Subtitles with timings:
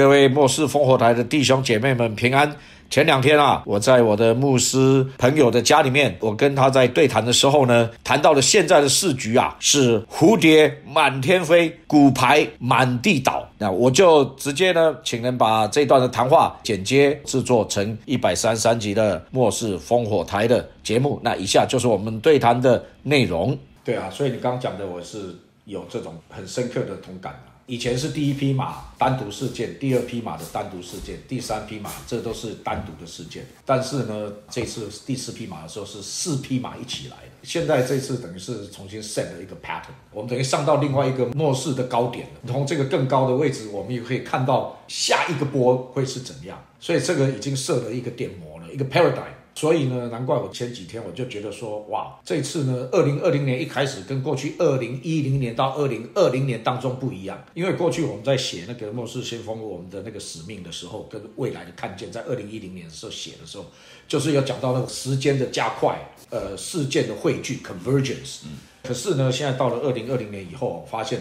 [0.00, 2.56] 各位末世烽火台的弟兄姐妹们平安。
[2.88, 13.46] 前两天啊，我在我的牧师朋友的家里面，我跟他在对谈的时候呢，谈到了现在的市局啊，是蝴蝶满天飞，骨牌满地倒。
[13.58, 21.20] 那我就直接呢，请人把这段的谈话剪接制作成一百三十三集的末世烽火台的节目。
[21.22, 23.56] 那以下就是我们对谈的内容。
[23.84, 25.36] 对啊，所以你刚刚讲的，我是
[25.66, 27.38] 有这种很深刻的同感。
[27.70, 33.46] 以前是第一匹马单独事件，第二匹马的单独事件，第三匹马这都是单独的事件。
[33.64, 37.32] 但是呢，这次第四匹马的时候是四匹马一起来的。
[37.44, 42.40] 现在这次等于是重新 set 了一个 pattern，我们等于上到另外一个末世的高点了。
[42.48, 46.60] 从这个更高的位置，我们也可以看到下一个波会是怎样。
[46.80, 49.30] 所以这个已经设了一个点模了，一个 paradigm。
[49.54, 63.66] 所以呢，难怪我前几天我就觉得说，哇，这次呢，二零二零年一开始跟过去二零一零年到二零二零年当中不一样，因为过去我们在写那个《末世先锋》我们的那个使命的时候，跟未来的看见，在二零一零年的时候写的时候，
[64.08, 65.98] 就是要讲到那个时间的加快，
[66.30, 68.44] 呃，事件的汇聚 （convergence）。
[68.82, 71.20] 可是呢，现在到了二零二零年以后，发现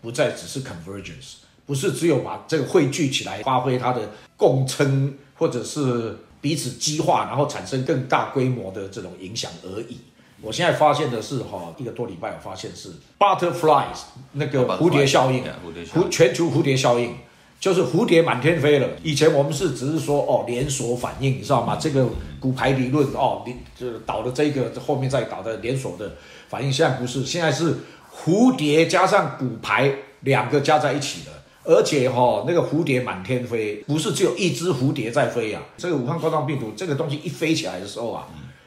[0.00, 6.16] 不再只是 convergence，不是只有把这个汇聚起来，发挥它的共撑，或者是。
[6.40, 9.98] 彼此激化，然后产生更大规模的这种影响而已。
[10.42, 13.98] 我现在发现的是，哈，一个多礼拜我发现是 butterflies
[14.32, 15.44] 那个蝴蝶效应，
[15.92, 17.14] 蝴全球蝴蝶效应，
[17.60, 18.88] 就是蝴蝶满天飞了。
[19.02, 21.76] 以前我们是只是说，哦，连锁反应，你知道吗？
[21.78, 22.08] 这个
[22.40, 26.10] 骨牌理论，哦，你就是倒的这个后面再倒的连锁的
[26.48, 27.76] 反应，现在不是，现在是
[28.10, 31.32] 蝴蝶加上骨牌两个加在一起的。
[31.70, 35.62] 而且哈，那个蝴蝶满天飞，不是只有一只蝴蝶在飞啊。
[35.76, 38.26] 这个武汉冠状病毒这个东西一飞起来的时候啊，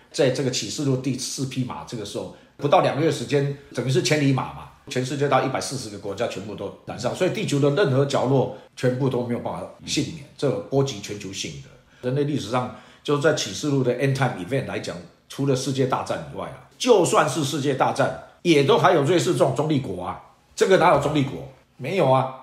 [0.10, 12.08] 在这个启示录第四匹马，这个时候不到两个月时间，等于是千里马嘛，全世界到一百四十个国家全部都染上，所以地球的任何角落全部都没有办法幸免，这波及全球性的。
[12.08, 14.96] 人类历史上就在启示录的 end time event 来讲，
[15.28, 20.22] 除了世界大战以外啊，就算是世界大战，也都还有瑞士这种中立国啊，
[20.56, 21.50] 这个哪有中立国？
[21.76, 22.40] 没有啊。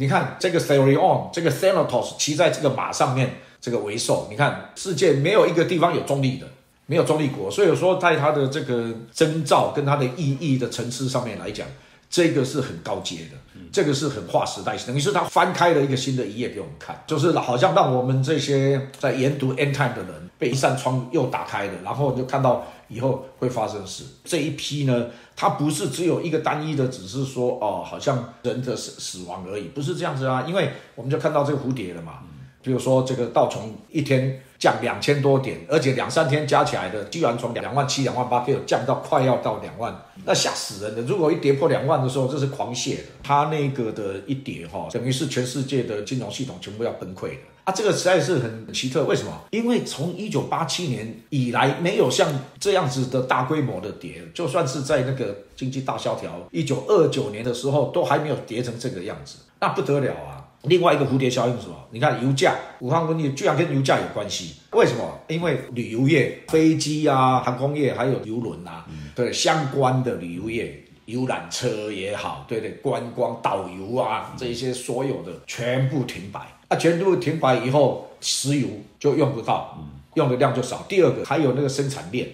[0.00, 4.28] 你看这个 Therion，这个 Thanatos 骑在这个马上面，这个为兽。
[4.30, 6.46] 你看世界没有一个地方有中立的，
[6.86, 7.50] 没有中立国。
[7.50, 11.66] 所以说，在它的这个征兆跟它的意义的层次上面来讲，
[12.08, 14.86] 这个是很高阶的，这个是很划时代性。
[14.86, 24.04] 等于是它翻开了一个新的一页给我们看，就是好像让我们这些在研读 End Time 的人，被一扇窗又打开了，然后就看到以后会发生的事。
[24.24, 25.06] 这一批呢？
[25.40, 30.44] 它不是只有一个单一的，只是说哦，好像人的死死亡而已，不是这样子啊。
[30.48, 32.14] 因为我们就看到这个蝴蝶了嘛，
[32.60, 41.02] 比如说这个道虫一天降两千多点，而且两三天加起来的，居然从两万七、两万八，可以降到快要到两万，那吓死人了。
[41.02, 43.02] 如果一跌破两万的时候，这是狂泻的。
[43.22, 47.36] 它那个的一跌哈，等于是全世界的金融系统全部要崩溃的。
[47.64, 49.32] 啊，这个实在是很奇特，为什么？
[49.50, 60.37] 因为从一九八七年以来，没有像这样子的大规模的跌，就算是在那个经济大萧条一九二九年的时候，都还没有跌成这个样子，那不得了啊！
[60.68, 61.74] 另外一个蝴蝶效应是什么？
[61.90, 65.18] 你看油价，武汉瘟疫居然跟油价有关系，为什么？
[65.28, 68.84] 因为旅游业、飞机啊、航空业还有游轮啊，
[69.14, 76.40] 对相关的旅游业、游览车也好，对对，观光导游啊，这些所有的全部停摆。
[76.68, 78.68] 啊，全部停摆以后，石油
[79.00, 79.78] 就用不到，
[80.14, 80.84] 用的量就少。
[80.86, 82.28] 第二个，还有那个生产链，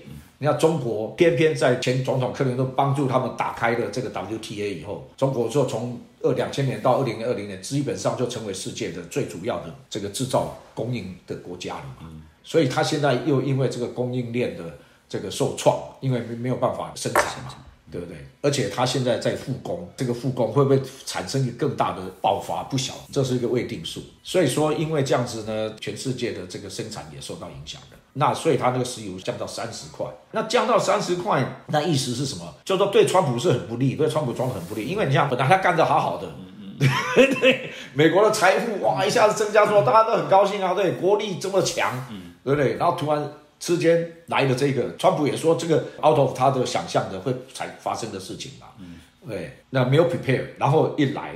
[0.44, 12.10] 你看中国偏偏在前总统克林顿帮助他们打开了这个 WTA 以后，中国就从二两千年到二零二零年，基本上就成为世界的最主要的这个制造供应的国家了嘛。
[12.42, 14.64] 所以，他现在又因为这个供应链的
[15.08, 17.54] 这个受创，因为没没有办法生产嘛。
[17.90, 18.16] 对不对？
[18.42, 22.64] 而且他现在在复工，这个复工会不会产生一个更大的爆发？
[22.64, 24.02] 不晓，这是一个未定数。
[24.22, 27.96] 所以说，因为这样子呢，全世界的这个生产也受到影响的。
[28.14, 32.54] 那所以他那个石油降到三十块，那降到三十块，那意思是什么？
[32.64, 34.86] 就说对川普是很不利，对川普装的很不利。
[34.86, 36.78] 因为你像本来他干得好好的嗯，
[37.40, 42.74] 对，美国的财富哇一下子增加，说大家都很高兴啊，对，国力这么强，嗯对不对？
[42.76, 43.30] 然后突然。
[43.60, 48.96] 之间来的这个，川普也说这个 out of 他的想象的会才发生的事情嘛，嗯
[49.26, 51.34] 对，那没有 prepare，然后一来，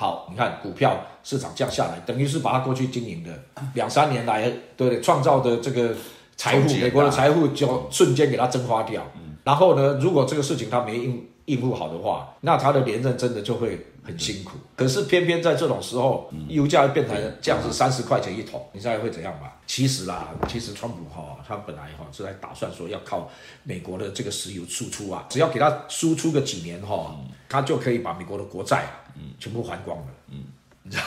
[0.00, 3.30] 好，你看股票市场降下来，等于是把他过去经营的
[3.74, 5.94] 两三年来对创造的这个
[6.38, 9.02] 财富，美国的财富就瞬间给他蒸发掉，
[9.44, 13.86] 然后呢，如果这个事情他没应应付好的话，那他的连任真的就会。
[14.02, 19.58] 很辛苦，可是偏偏在这种时候，油价变成这样子三十块钱一桶，你猜会怎样吧？
[19.66, 23.28] 其实啦，其实川普哈，他本来哈是在打算说要靠
[23.62, 27.14] 美国的这个石油输出啊，只要给他输出个几年哈，
[27.46, 28.86] 他就可以把美国的国债
[29.16, 29.34] 嗯。
[29.38, 30.44] 全部还光了，嗯，
[30.82, 31.02] 你知道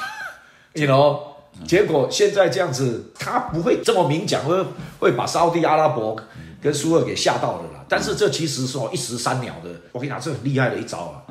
[0.74, 4.64] ，，you know，结果现在这样子，他不会这么明讲，会
[5.00, 6.16] 会把沙地阿拉伯
[6.64, 7.86] 跟苏二给吓到了啦。
[7.90, 11.22] 但是这其实是哦一石三鸟的，我跟你讲，这很厉害的一招啊。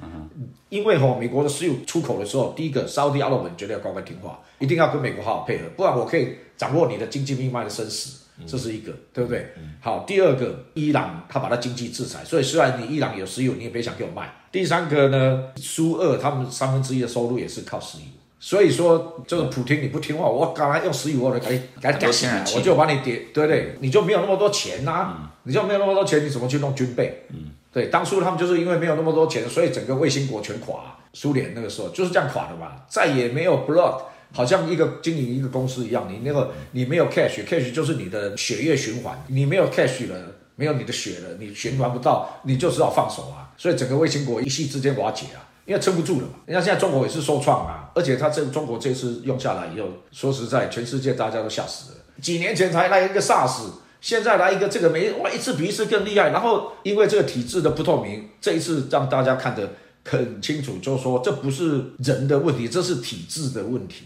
[0.69, 9.53] 因为吼，美国的石油出口的时候，第一个沙地阿拉伯绝对要乖乖听话，一定要跟美国好好配合，不然我可以掌握你的经济命脉的生死，这是一个，对不对？
[9.81, 14.33] 好，第二个，伊朗他把他经济制裁，所以虽然你伊朗有石油，你也别想给我卖。
[14.51, 18.05] 第三个呢，苏二他们三分之一的收入也是靠石油，
[18.45, 23.77] 所以说这个普京你不听话，我刚才用石油我给给给起来，我就把你跌，对不对？
[23.79, 27.23] 你就没有那么多钱呐，你就没有那么多钱，你怎么去弄军备？
[27.29, 27.53] 嗯。
[27.73, 30.97] 对，当初他们就是因为没有那么多钱，所以整个卫星国全垮。
[31.15, 34.03] 苏联那个时候就是这样垮的嘛，再也没有 blood，
[34.33, 40.17] 好像一个经营一个公司一样，你那个你没有 cash，cash 就是你的血液循环，你没有 cash 了，
[40.57, 43.53] 没有你的血了，你循环不到，你就只好放手啊。
[43.57, 46.35] 所以整个卫星国一夕之间瓦解啊，因为撑不住了嘛。
[46.47, 51.99] 人家现在中国也是受创啊，而且他这中国这次用下来以后，说实在，全世界大家都吓死了。
[52.21, 53.71] 几年前才来一个 SARS。
[54.01, 56.31] 现在来一个这个没哇，一次比一次更厉害。
[56.31, 59.75] 然后因为这个体制的不透明，这一次让大家看得
[60.05, 64.05] 很清楚，就是说这不是人的问题，这是体制的问题。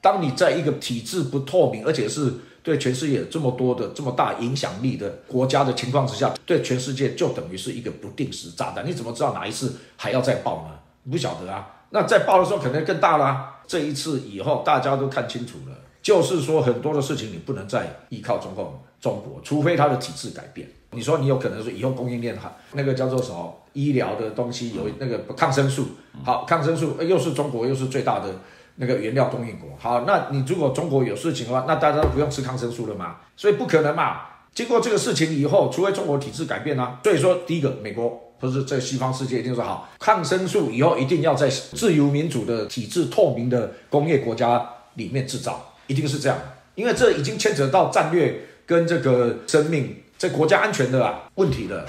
[0.00, 2.32] 当你在一个体制不透明，而且是
[2.64, 8.84] 对全世界这么多的这么大影响力的国家的情况之下，对全世界就等于是一个不定时炸弹。
[8.84, 10.76] 你怎么知道哪一次还要再爆呢？
[11.10, 11.66] 不晓得啊。
[11.90, 13.54] 那再爆的时候可能更大啦。
[13.66, 18.78] 这一次以后大家都看清楚了，就是说很多的事情你不能再依靠中共。
[18.98, 25.88] 中国，除非它的体制改变，你说你有可能说以后供应链哈，那个叫做什么医疗的东西有那个抗生素，
[26.24, 28.34] 好，抗生素又是中国又是最大的
[28.76, 33.16] 那个原料供应国，好，那你如果中国有事情的话，那大家都不用吃抗生素了嘛？
[33.36, 34.22] 所以不可能嘛。
[34.54, 46.38] 经过这个事情以后，除非中国体制改变啊，所以说第一个，美国不是在西方世界一定说好，抗生素以后一定要在自由民主的体制透明的工业国家里面制造，一定是这样，
[46.74, 48.42] 因为这已经牵扯到战略。
[48.68, 51.86] 跟这个生命、这国家安全的问题了，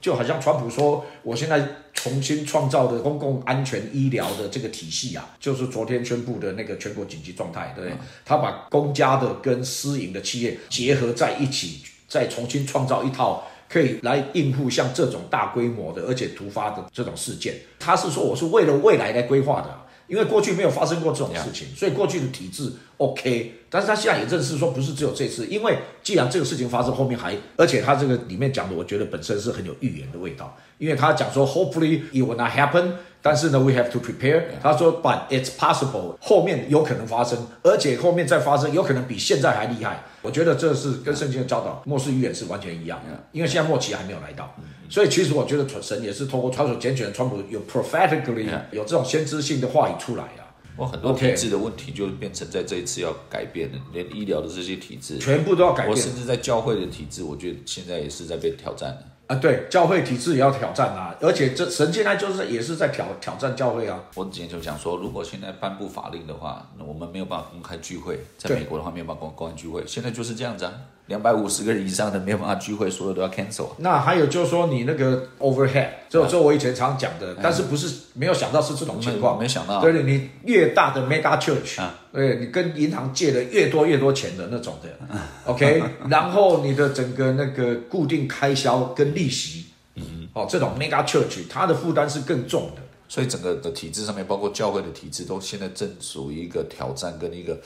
[0.00, 1.60] 就好像川普说，我现在
[1.92, 7.98] 重新创造的公共安全医疗的这个体系啊，就是昨天宣布的那个全国紧急状态，对不对？
[8.24, 17.54] 他把公家的跟私营的企业结合在一起，再重新创造一套可以来应付像这种大规模的而且突发的这种事件。
[17.78, 19.68] 他是说，我是为了未来来规划的。
[20.06, 34.42] 因为过去没有发生过这种事情，所以过去的体制 OK，但是他现在也认识说不是只有这次，因为既然这个事情发生，后面还而且他这个里面讲的，我觉得本身是很有预言的味道，因为他讲说 Hopefully it will not happen，但是呢 We have to prepare。
[34.60, 40.02] 他说 But it's possible，后面有可能发生，而且后面再发生有可能比现在还厉害。
[40.22, 44.54] 我觉得这是跟圣经的教导末世预言是完全一样的，因为现在末期还没有来到。
[44.88, 50.50] 所以其实我觉得神也是通过川普拣选川普有 prophetically 有这种先知性的话语出来啊。
[50.76, 55.90] 我很多体制的问题就变成在这一次要改变的，连医疗的这些体制全部都要改变。
[55.90, 59.04] 我甚至在教会的体制，我觉得现在也是在被挑战的。
[59.30, 63.96] 啊，对，教会体制也要挑战啊，而且这神现在就是也是在挑挑战教会啊。
[64.16, 70.72] 我之前就讲说，如果现在颁布法令的话，那我们没有办法公开聚会，在美国的话没有办法公公开聚会，现在就是这样子啊。
[71.10, 73.66] 两百五十个人以上的没有办法聚会，所有都要 cancel。
[73.78, 79.80] 那还有就是说，你那个 overhead，就就我以前常讲的，但是不是没有想到是这种情况，没想到。
[79.80, 81.82] 对对，你越大的 mega church，
[82.12, 84.88] 对，你跟银行借的越多越多钱的那种的，
[85.46, 89.64] OK，然后你的整个那个固定开销跟利息，
[89.96, 92.82] 嗯，哦，这种 mega church，它的负担是更重的。
[93.08, 97.58] 所以整个的体制上面，包括教会的体制，都现在正属于一个挑战跟一个。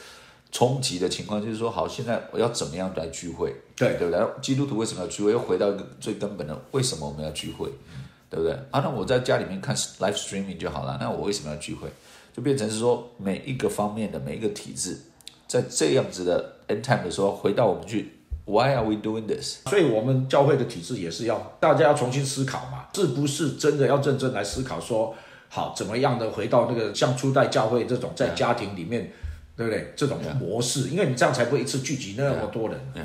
[0.55, 3.53] 冲击的情况就是说，好，现在我要怎么样来聚会？
[3.75, 4.25] 对对不对？
[4.41, 5.33] 基督徒为什么要聚会？
[5.33, 7.69] 又回到一个最根本的，为什么我们要聚会？
[8.31, 8.53] 对不对？
[8.71, 10.97] 啊，那我在家里面看 live streaming 就好了。
[11.01, 11.89] 那我为什么要聚会？
[12.33, 14.97] 就变成是说，每一个方面的每一个体制，
[15.49, 18.13] 在这样子的 end time 的时候，回到我们去
[18.45, 19.57] ，Why are we doing this？
[19.69, 24.79] 所以，我们教会的体制也是要大家要重新思考嘛，是不是真的要认真来思考？
[24.79, 25.13] 说
[25.49, 29.13] 好，怎么样的回到那个像初代教会这种在家庭里面。
[29.57, 29.93] 对不对？
[29.97, 32.81] 这种模式，因为你这样才不会一次聚集那么多人。
[32.93, 33.03] 对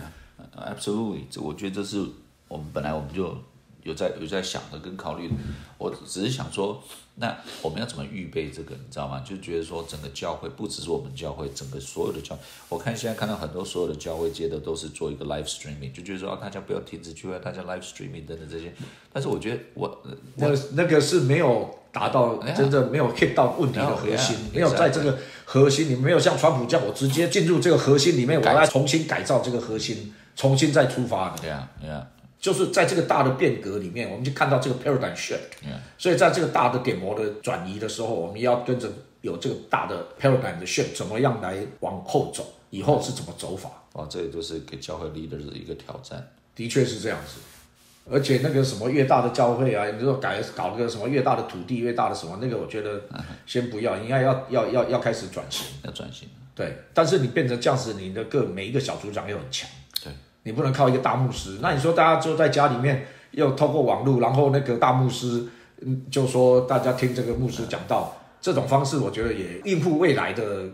[0.57, 2.03] ，absolutely，这我觉得这是
[2.47, 3.37] 我们本来我们就
[3.83, 5.33] 有在有在想的跟考虑的。
[5.77, 6.83] 我只是想说，
[7.15, 8.73] 那我们要怎么预备这个？
[8.73, 9.23] 你知道吗？
[9.25, 12.37] 就觉得说，整个教会不只是我们教会，整个所有的教，
[12.67, 18.73] 我看现在看到很多所有的教会接的都是做一个 live streaming，就觉得说大家不要停止聚会，大家 live streaming 等等这些。
[19.13, 20.01] 但是我觉得我
[20.35, 21.75] 那那个是没有。
[21.99, 31.35] 达到真正没有 hit 到问题的核心，没有在这个核心里，没有像川普这样，我直接进入这个核心里面，我要重新改造这个核心，重新再出发。
[31.41, 32.07] 对啊，对啊，
[32.39, 35.39] 就是在这个大的变革里面，我们就看到这个 paradigm shift。
[35.97, 38.89] 所以在这个大的点模的转移的时候，我们要跟着
[39.19, 43.69] 有这个大的 paradigm 的 shift，怎么样来往后走，以后是怎么走法？
[43.91, 46.25] 哦，这也就是给教会 leader 的一个挑战。
[46.55, 47.41] 的确是这样子。
[48.11, 53.01] 而且那个什么越大的教会啊，你说改搞那个什么越大的土地越大的什么，那个我觉得
[53.45, 55.67] 先不要，应该要要要要开始转型。
[55.83, 56.27] 要转型。
[56.55, 59.69] 对，但是你变成这样子，你的各每一个小组长又很强，
[60.03, 60.11] 对，
[60.43, 61.59] 你不能靠一个大牧师。
[61.61, 65.47] 那你说大家就在家里面又透过网络，然后那个大牧师，
[65.81, 70.65] 嗯，就说大家听这个牧师讲道，这种方式我觉得也应付未来的，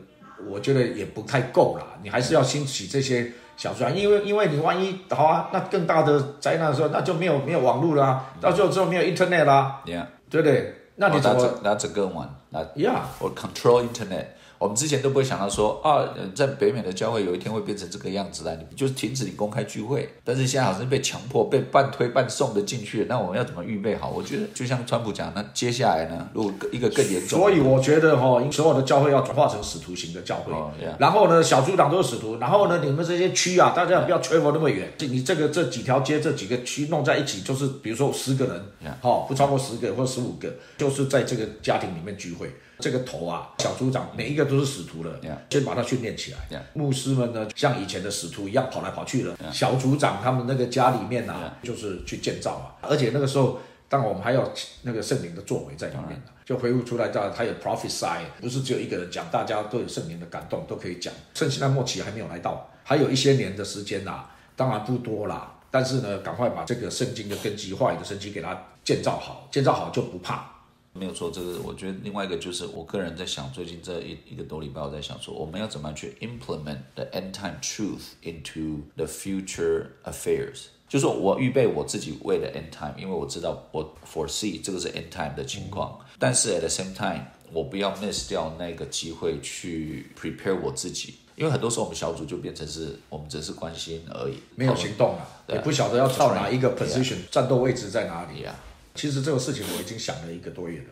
[0.49, 1.85] 我觉得也不太够啦。
[2.01, 10.75] 你还是要兴起这些小船，因为因为你万一好啊，那更大的灾难的时候，那就没有没有网络啦，到最后之后没有 internet 啦，Yeah，对不对？
[10.97, 12.29] 那你怎么 that's a, good one.
[12.53, 13.01] That？Yeah。
[13.19, 14.25] or control internet.
[14.57, 20.09] 我们之前都不会想到说啊，呃在北美的教会有一天会变成这个样子来，你就是停止你公开聚会。
[20.23, 23.05] 但是现在好像被强迫、被半推半送的进去了。
[23.09, 24.09] 那我们要怎么预备好？
[24.09, 30.53] 我觉得就像川普讲，那接下来呢，如果一个更严重，所以我觉得哈、所有的教会要转化成使徒型的教会。
[30.53, 32.37] 哦，yeah 然后呢，小组长都是使徒。
[32.37, 34.91] 然后呢，你们这些区啊，大家不要 travel 那么远。
[34.99, 42.49] 你这个这几条街、这几个区弄在一起，就是比如说十个人好、不超过十个或十五个，就是在这个家庭里面聚会。
[42.79, 46.65] 这个头啊，小组长每一个都是使徒了先把他训练起来。
[46.73, 49.35] 牧师们呢，像以前的使徒一样跑来跑去了。
[49.51, 54.51] 小组长他们那个家里面啊，就是去建造啊，而且那个时候，当然我们还有
[54.83, 61.13] 那个圣灵的作为在里面啊就回顾出来，他他有 prophesy，不是只有一个人讲，大家都有圣灵的感动，都可以讲。
[61.33, 65.51] 趁现在末期还没有来到，还有一些年的时间啦、当然不多啦。
[65.71, 70.49] 但是呢，赶快把这个圣经的根基、话语的圣经给它建造好，建造好就不怕。
[70.97, 80.67] 没有错，这个我觉得另外一个就是我个人在想，最近这一一个多礼拜我在想说，我们要怎么样去 implement the end time truth into the future affairs。
[80.87, 96.73] 就是我预备我自己为了 end time，因为我知道我 foresee 这个是 end time 的情况，但是 at the same time，我不要 miss 掉那个机会去 prepare 我自己，因为很多时候我们小组就变成是我们只是关心而已，没有行动啊，也不晓得要到哪一个
[96.73, 98.55] position，战斗位置在哪里呀。
[98.95, 100.85] 其实这个事情我已经想了一个多月了。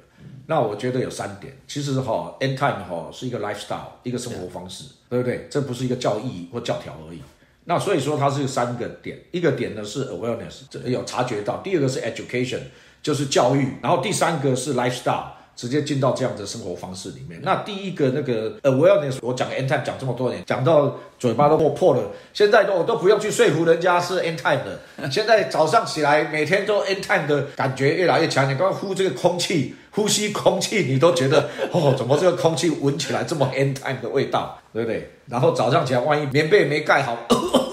[0.45, 5.47] 那我觉得有三点，其实哈，end time 哈是一个 lifestyle，一个生活方式，对不对？
[5.49, 7.21] 这不是一个教义或教条而已。
[7.65, 12.59] 那所以说它是三个点，一个点呢是 awareness，这有察觉到；第二个是 education，
[13.01, 15.27] 就是教育；然后第三个是 lifestyle。
[15.55, 17.39] 直接进到这样的生活方式里面。
[17.43, 22.01] 那第一个那个 awareness，我讲 end time 讲这么多年，讲到嘴巴都破破了。
[22.33, 25.09] 现在都我都不用去说服人家是 end time 的。
[25.09, 28.45] 现在早上起来，每天都 end time 的感觉越来越强。
[28.45, 35.11] 你刚刚呼这个空气，呼吸空气，你都觉得 哦，怎么这个空气闻起来这么 end time 的味道，对不对？
[35.27, 37.17] 然后早上起来，万一棉被没盖好，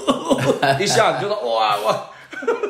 [0.79, 2.07] 一下你就说哇哇。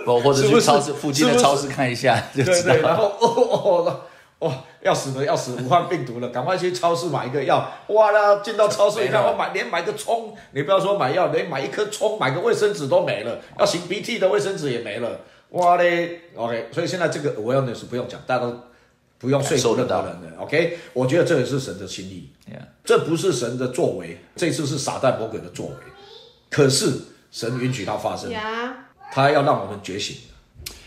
[0.04, 4.00] 或或者去超市附近的超市看一下就对对，知道然后哦哦哦
[4.40, 7.70] 哦，要死了要死，武汉病毒了，赶快去超市买一个药。
[7.88, 15.20] 哇啦，进到超市一看，我买连买个葱，你不要说买药，连买一颗葱、买个卫生纸都没了，要擤鼻涕的卫生纸也没了。
[15.50, 18.58] 哇嘞，OK，所以现在这个 awareness 不用讲，大家都
[19.18, 20.38] 不用说服任何人的。
[20.38, 25.74] OK，我觉得这也是神的心意，Yeah 这不是神的作为，这次是撒旦魔鬼的作为，
[26.48, 26.92] 可是
[27.30, 30.16] 神允许它发生，呀，他要让我们觉醒。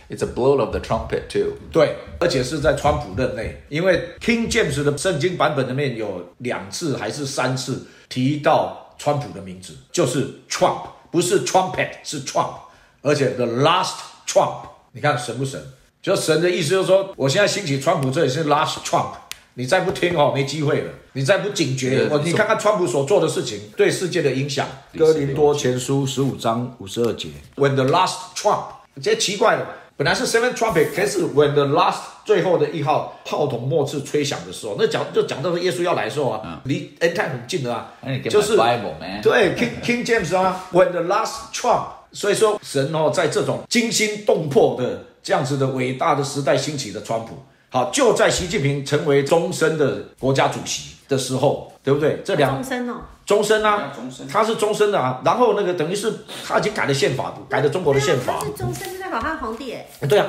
[0.10, 1.54] It's a blow of the trumpet too。
[1.72, 10.82] 对，而且是在川普任内，因为 King James 的圣经版本里面有两次还是三次提到川普的名字，就是 Trump，
[11.12, 12.54] 不是 trumpet，是 Trump，
[13.02, 13.96] 而且 the last
[14.28, 15.62] Trump，你看神不神？
[16.02, 19.14] 就神的意思就是说，我现在兴起川普，这里是 last Trump。
[19.56, 20.92] 你再不听哦，没机会了。
[21.14, 24.68] 你再不警觉，我你看看川普所做的事情对世界的影响。
[24.98, 28.64] 哥林多前书十五章五十二节，When the last Trump，
[29.00, 37.94] 这奇怪了，本来是 seven trumpet，开始 when the last 最后的一号炮筒末次吹响的时候，那讲就讲到耶稣要来的时候啊，离 end time 很近的啊
[38.30, 47.36] 就是 Bible, man 对 King King James 啊，when the last trump，所以说神哦，在这种惊心动魄的这样子的伟大的时代兴起的川普，
[47.70, 52.22] 好，就在习近平成为终身的国家主席的时候，对不对？
[52.24, 52.94] 这两终身哦，
[53.26, 55.22] 终身啊终身，他是终身的啊。
[55.26, 56.12] 然后那个等于是
[56.48, 58.46] 他已经改了宪法，改了中国的宪法他。
[58.46, 60.28] 是终身就代表他皇帝哎，对啊，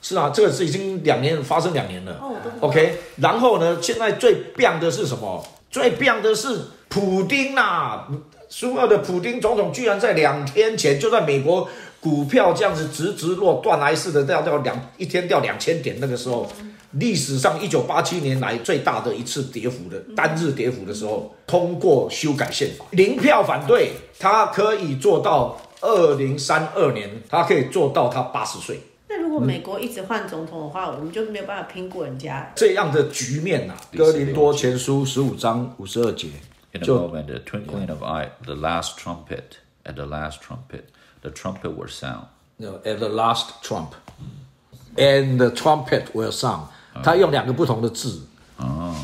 [0.00, 2.18] 是啊，这个是已经两年发生两年了。
[2.22, 5.44] 哦 OK，然后呢，现在最棒的是什么？
[5.70, 8.04] 最棒的是普丁呐、
[8.48, 11.68] 苏俄的普丁总统居然在两天前就在美国
[12.00, 16.48] 股票这样子直直落断崖式的掉掉两一天掉两千点，那个时候
[16.98, 28.80] 历史上一九八七年来最大的一次跌幅的单日跌幅的时候，通过修改宪法，零票反对，他可以做到二零三二年，他可以做到他八十岁。
[29.08, 32.50] 那如果果美国一直换总统的话，我们就没有办法拼过人家。
[32.56, 36.28] 这样的局面呐、哥林多前书十五章五十二节
[36.72, 40.84] In a 就 moment, the twinkling of eye, the last trumpet, at the last trumpet,
[41.20, 42.26] the trumpet will sound.
[42.58, 43.94] No, at the last trump,
[44.96, 46.68] and the trumpet will sound。
[47.02, 48.22] 他用两个不同的字
[48.56, 48.94] 哦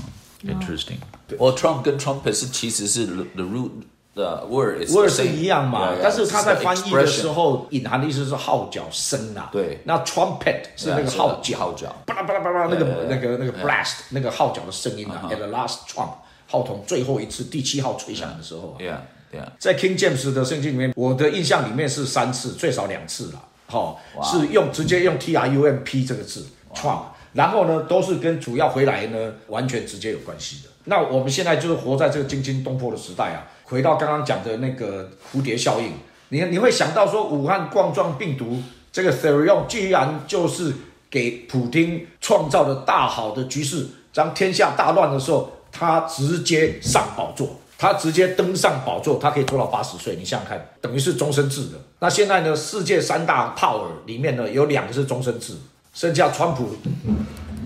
[0.44, 0.98] ，interesting。
[1.38, 3.70] 我 trump 跟 trumpet 是其实是 the root
[4.14, 9.48] 的 word word 是一样嘛，但是他在翻译的时候，隐含的意思是号角声啊。
[9.50, 15.26] 对，那 trumpet 是那个号角号角，巴拉巴拉巴拉那个那个那个 blast 那个号角的声音啊。
[15.30, 16.10] At the last trump
[16.46, 18.78] 号筒最后一次第七号吹响的时候啊。
[18.78, 19.48] Yeah，Yeah。
[19.58, 23.42] 在 King James 的圣经里面，我的印象里面是三次最少两次了。
[23.68, 26.44] 好，是用直接用 T R U M P 这个字
[26.74, 27.04] trump。
[27.32, 30.70] 然后呢都是跟主要回来呢完全直接有关系的。
[30.84, 35.92] 那我们现在就是活在这个惊心动魄的时代啊，回到刚刚讲的那个蝴蝶效应，
[36.30, 40.72] 你你会想到说武汉冠状病毒这个 Therion 居然就是
[41.10, 47.58] 给普京创造了大好的局势，当天下大乱的时候，他直接上宝座。
[47.78, 51.70] 他直接登上宝座，他可以拖到八十岁，你想想看，等于是终身制的。
[51.98, 55.54] 那现在呢，世界三大 power 里面呢，有两个是终身制，
[55.92, 56.76] 剩下川普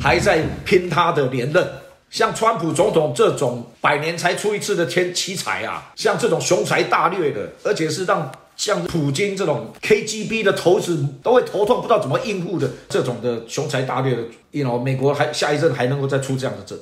[0.01, 1.67] 还在拼他的连任。
[2.09, 16.77] 像川普总统这种百年才出一次的天奇才啊，像这种雄才大略的，而且是让像普京这种 KGB 的头子都会头痛，不知道怎么应付的这种的雄才大略的，you know，美国还下一任还能够再出这样的这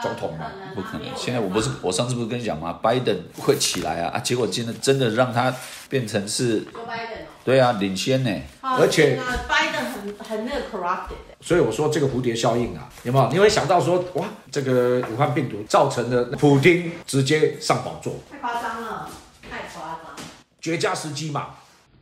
[0.00, 0.46] 总统吗？
[0.76, 1.02] 不可能！
[1.16, 2.72] 现在我不是我上次不是跟你讲吗？
[2.80, 4.18] 拜登会起来啊啊！
[4.20, 5.52] 结果今天真的让他
[5.90, 6.64] 变成是，
[7.48, 8.30] 对啊，领先呢。
[8.60, 11.34] 哦，而且掰的很很那个 corrupted 的。
[11.40, 13.32] 所以我说这个蝴蝶效应啊，有没有？
[13.32, 19.08] 你会想到说，哇，这个武汉病毒造成的普京直接上宝座，太夸张了，
[19.50, 20.22] 太夸张了。
[20.60, 21.54] 绝佳时机嘛。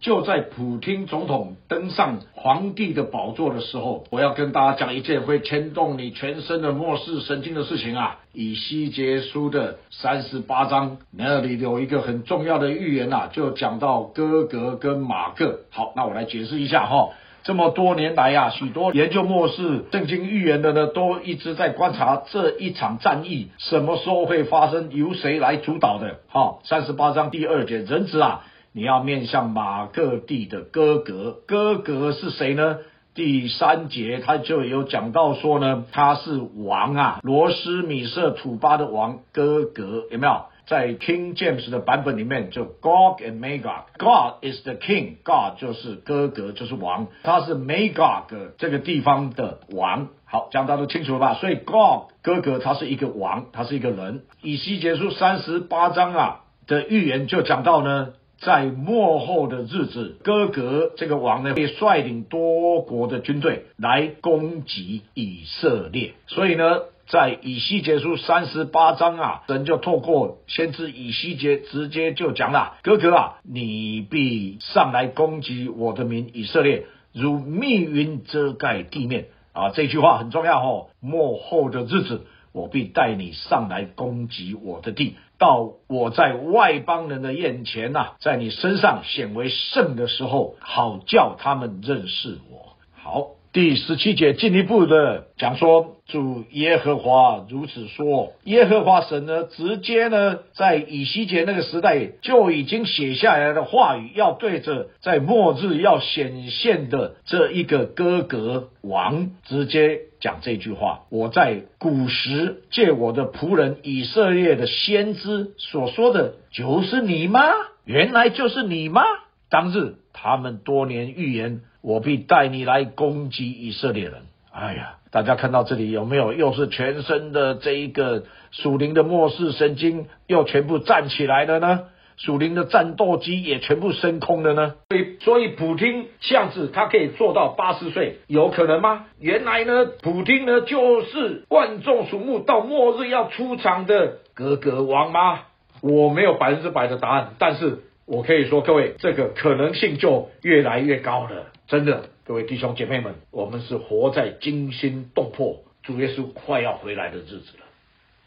[0.07, 8.19] 就在普京总统登上皇帝的宝座的时候，我要跟大家讲一件会牵动你全身的末世神经的事情啊！
[8.33, 15.63] 以西结书的三十八章那里有一个很重要的预言啊，就讲到哥格跟马各。
[15.71, 17.09] 好，那我来解释一下哈。
[17.43, 26.21] 这么多年来啊，许多研究末世圣经预言的呢，都一直在观察这一场战役什么时候会发生，由谁来主导的。
[26.29, 28.45] 好，三十八章第二节，人子啊，
[28.77, 32.81] 你要面向马各地的哥哥，哥哥是谁呢？
[33.15, 40.43] 第三节他就有讲到说呢，他是王啊，罗斯米色土巴的王哥哥，有没有？
[40.67, 43.85] 在 King James 的版本里面，就 Gog and Magog。
[43.97, 48.25] God is the king，God 就是哥哥，就是王，他是 Magog
[48.59, 50.09] 这个地方的王。
[50.27, 51.33] 好，这样大家都清楚了吧？
[51.33, 54.25] 所以 Gog 哥哥他是一个王，他是一个人。
[54.43, 58.09] 以西结书三十八章啊的预言就讲到呢。
[58.39, 66.13] 在末后的日子，哥格这个王呢，会率领多国的军队来攻击以色列。
[66.27, 79.71] 所以呢，在以西结书三十八章啊，神就透过先知以西结直接就讲了：哥格啊，你必上来攻击我的民以色列，如密云遮盖地面啊。
[79.71, 80.89] 这句话很重要哦。
[81.01, 85.17] 末后的日子，我必带你上来攻击我的地。
[85.39, 92.77] 到我在外邦人的眼前呐、在你身上显为圣的时候，好叫他们认识我。
[92.95, 111.05] 好，第十七节进一步的讲说，主耶和华如此说，耶和华神呢，直接呢，在以西结那个时代就已经写下来的话语，要对着在末日要显现的这一个哥哥王，直接讲这句话。
[111.09, 117.41] 我在古时借我的仆人以色列的先知所说的，就是你吗？
[117.87, 119.01] 原来就是你吗？
[119.49, 124.15] 当日他们多年预言，我必带你来攻击以色列人。
[124.51, 126.33] 哎呀，大家看到这里有没有？
[126.33, 131.85] 又是全身的这一个属灵的末世神经又全部站起来了呢？
[132.17, 134.75] 属灵的战斗机也全部升空了呢？
[134.89, 139.05] 所以，所以普京这样子，他可以做到八十岁，有可能吗？
[139.21, 145.43] 原来呢，普京呢就是万众瞩目到末日要出场的格格王吗？
[145.83, 151.49] 我没有百分之百的答案，但是我可以说，各位，这个可能性就越来越高了。
[151.67, 157.65] 真的，各位弟兄姐妹们，我们是活在惊心动魄、主耶稣快要回来的日子了。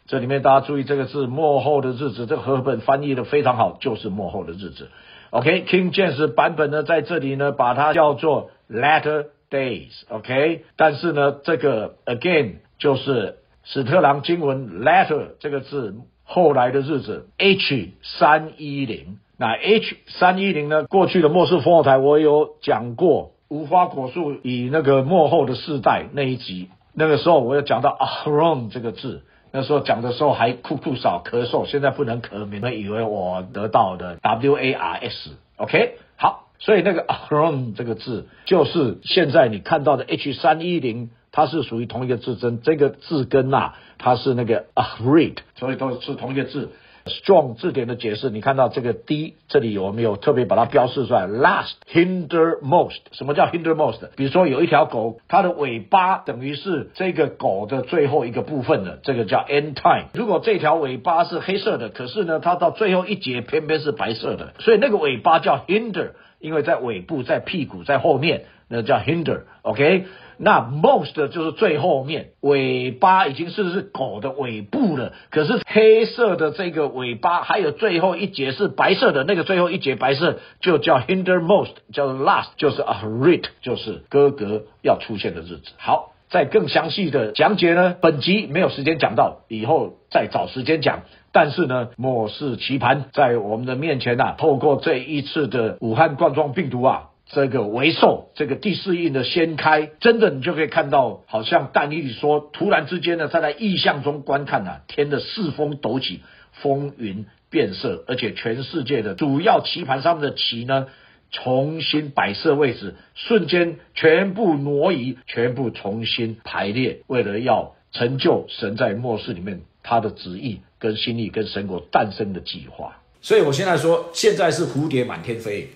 [0.06, 4.90] 这里面大家注意这个字“幕后的日子”，这个和合本翻译的非常好，就是幕后的日子。
[5.30, 10.02] OK，King、James 版本呢，在这里呢，把它叫做 Latter Days。
[10.10, 19.16] OK，但是呢，这个 Again 就是史特朗经文 Latter 这个字后来的日子 H 三一零。
[19.40, 23.30] 那 H 三一零呢，过去的末世烽火台我有讲过。
[23.48, 41.08] 无花果树以那个幕后的世代那一集，那个时候我有讲到 Ahron 这个字，那时候讲的时候还酷酷少咳嗽，现在不能咳，你们以为我得到的 W A R S，OK，、好，所以那个 Ahron 这个字就是现在你看到的 H 三一零。
[41.32, 46.70] 它是属于同一个字根，这个字根呐、它是那个 ahrit，所以都是同一个字。
[47.06, 54.00] Strong 字典的解释，你看到这个 d 这里有没有特别把它标示出来？Last hindermost，什么叫 hindermost？
[54.16, 60.08] 比如说有一条狗，它的尾巴等于是这个狗的最后一个部分的，这个叫 end time。
[60.12, 69.42] 如果这条尾巴是黑色的，可是呢，它到最后一节偏偏是白色的，所以那个尾巴叫 hinder，因为在尾部、在屁股、在后面，那叫 hinder。
[69.62, 70.04] OK。
[70.42, 85.72] 那 most 就是最后面，尾巴已经是是狗的尾部了，可是黑色的这个尾巴还有最后一节是白色的，那个最后一节白色就叫 hindermost，叫 last，就是 a rit，就是哥哥要出现的日子。
[85.76, 91.02] 好，在更详细的讲解呢，本集没有时间讲到，以后再找时间讲。
[91.32, 97.09] 但是呢，末世棋盘在我们的面前呐、透过这一次的武汉冠状病毒啊。
[97.32, 106.22] 这个为寿，这个第四印的掀开，真的你就可以看到，好像但以理说，突然之间呢，他在意象中观看啊，天的四风陡起，
[106.60, 110.88] 风云变色，而且全世界的主要棋盘上面的棋呢，
[111.30, 122.96] 重新摆设位置，瞬间全部挪移，全部重新排列，为了要成就神在末世里面他的旨意、跟心意、跟神国诞生的计划。
[123.22, 125.68] 所以我现在说，现在是蝴蝶满天飞。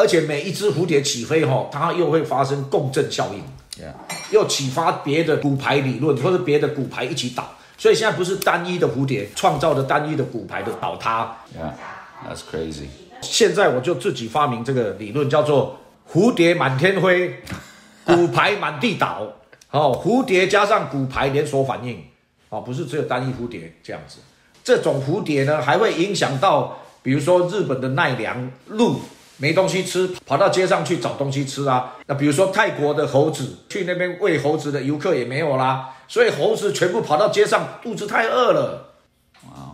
[0.00, 3.92] 而且每一只蝴蝶起飞哈，它又会发生共振效应，Yeah.
[4.32, 11.72] 又启发别的骨牌理论或者别的骨牌一起倒，所以现在不是单一的蝴蝶创造的单一的骨牌的倒塌，Yeah.
[12.26, 12.86] That's crazy.
[13.20, 15.78] 现在我就自己发明这个理论，叫做
[16.10, 17.42] 蝴蝶满天飞，
[18.06, 19.26] 骨牌满地倒。
[19.70, 22.02] 哦，蝴蝶加上骨牌连锁反应，
[22.48, 24.18] 哦，不是只有单一蝴蝶这样子。
[24.64, 29.00] 这种蝴蝶呢，还会影响到，比如说日本的奈良鹿
[29.40, 31.96] 没东西吃，跑到街上去找东西吃啊。
[32.06, 38.86] 那比如说泰国的猴子，去那边喂猴子的游客也没有啦，所以猴子全部跑到街上，肚子太饿了。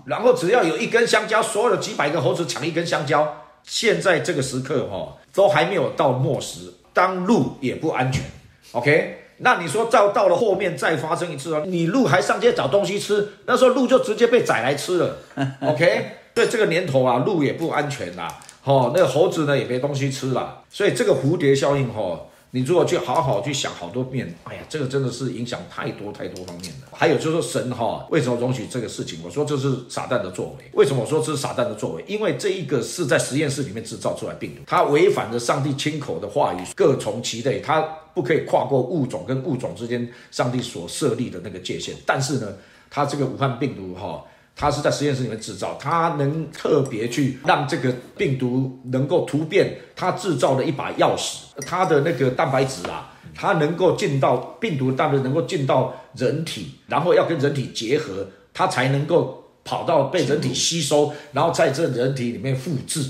[0.07, 3.43] 然后只要有一根香蕉，所有的几百个猴子抢一根香蕉。
[3.65, 8.23] 现在这个时刻哈、哦，都还没有到末时，当路也不安全。
[8.71, 15.17] OK，那你说到到了后面再发生一次哦，你鹿还上街找东西吃，那时候鹿就直接被宰来吃了。
[15.63, 18.29] OK，所以这个年头啊，鹿也不安全啦。
[18.63, 20.63] 哦，那个猴子呢也没东西吃啦。
[20.69, 22.27] 所以这个蝴蝶效应哦。
[22.51, 26.89] 你如果去好好去想好多遍，哎呀，这个真的是影响太多太多方面了。
[26.93, 29.19] 还有就是神哈、为什么容许这个事情？
[29.25, 30.65] 我说这是撒旦的作为。
[30.73, 32.05] 为什么我说这是撒旦的作为？
[32.07, 37.81] 因为这一个是在实验室里面制造出来病毒，它违反了上帝亲口的话语，各从其类，它
[38.15, 41.95] 不可以跨过物种跟物种之间上帝所设立的那个界限。
[42.07, 42.55] 但是呢，
[42.89, 44.23] 它这个武汉病毒哈、
[44.59, 63.07] 它是在实验室里面制造，它能特别去让这个病毒能够突变，它制造了一把钥匙，它的那个蛋白质啊，它能够进到病毒蛋白能够进到人体，然后要跟人体结合，它才能够跑到被人体吸收，然后在这人体里面复制。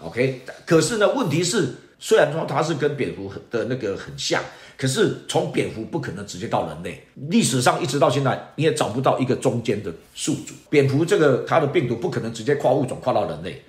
[0.00, 4.42] OK，可是呢，问题是，虽然说它是跟蝙蝠的那个很像，
[4.76, 7.06] 可是从蝙蝠不可能直接到人类。
[7.28, 10.54] 历史上一直到现在，你也找不到一个中间的宿主。
[10.68, 13.62] 蝙蝠这个它的病毒不可能直接跨物种跨到人类，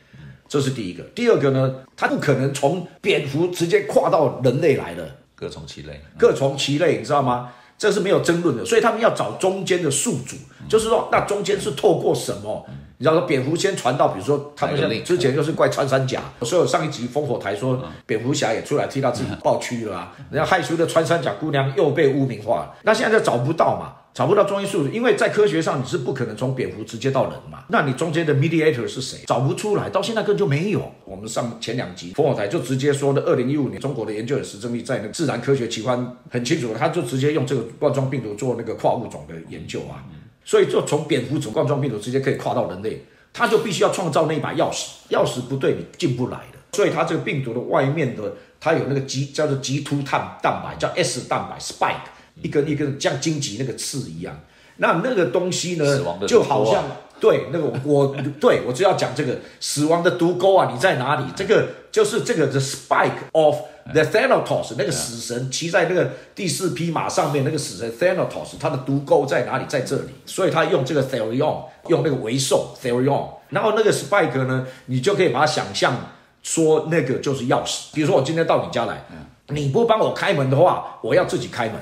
[0.47, 1.03] 这是第一个。
[1.15, 5.15] 第二个呢，它不可能从蝙蝠直接跨到人类来的。
[5.35, 6.01] 各从其类。
[6.17, 7.51] 各从其类，你知道吗？
[7.77, 10.37] 这是没有争论的，所以他们要找中间的宿主，
[10.69, 12.65] 就是说，那中间是透过什么？
[12.97, 15.03] 你知道说，蝙蝠先传到，比如说他们？
[15.03, 24.01] 之前就是怪穿山甲，所以有上一集烽火台说，蝙蝠侠也出来替他自己爆区了啊，人家害羞的穿山甲姑娘又被污名化了，那现在就找不到嘛。
[24.15, 27.65] 找不到中间宿主，因为在科学上你是不可能从蝙蝠直接到人嘛。
[27.67, 29.19] 那你中间的 mediator 是谁？
[29.27, 30.89] 找不出来，到现在根本就没有。
[31.03, 39.99] 我们上前两集烽火台就直接说的，二零一五年中国的研究人石正丽在那个《自然科学》期刊很清楚，他就直接用这个冠状病毒做那个跨物种的研究啊。
[40.45, 43.03] 所以就从蝙蝠从冠状病毒直接可以跨到人类，
[43.33, 46.59] 他就必须要创造那把钥匙，钥匙不对你进不来的。
[46.71, 52.09] 所以它这个病毒的外面的，它有那个棘叫做棘突碳蛋白，叫 S 蛋白 spike，
[52.41, 54.37] 一根一根像荆棘那个刺一样。
[54.77, 56.83] 那那个东西呢就好像
[57.17, 61.23] 对那个我对我就要讲这个死亡的毒钩啊，你在哪里？
[61.33, 63.55] 这个就是这个 the spike of
[63.93, 69.63] the Thanatos 那个死神骑在那个第四匹马上面那个死神 Thanatos，他的毒钩在哪里？
[69.69, 75.95] 在这里，所以他用这个 Therion，用那个为兽 Therion，然后那个 spike 呢，你就可以把它想象
[76.43, 77.85] 说那个就是钥匙。
[77.93, 79.05] 比如说我今天到你家来，
[79.47, 81.75] 你不帮我开门的话，我要自己开门。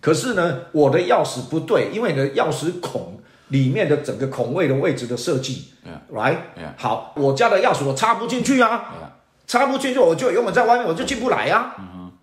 [0.00, 6.72] 可是呢，我的钥匙不对，因为你的钥匙孔里面的整个孔位的位置的设计 Yeah.，right？Yeah.
[6.76, 9.12] 好，我家的钥匙我插不进去啊。
[9.50, 11.74] 插不进去，我就原本在外面，我就进不来呀、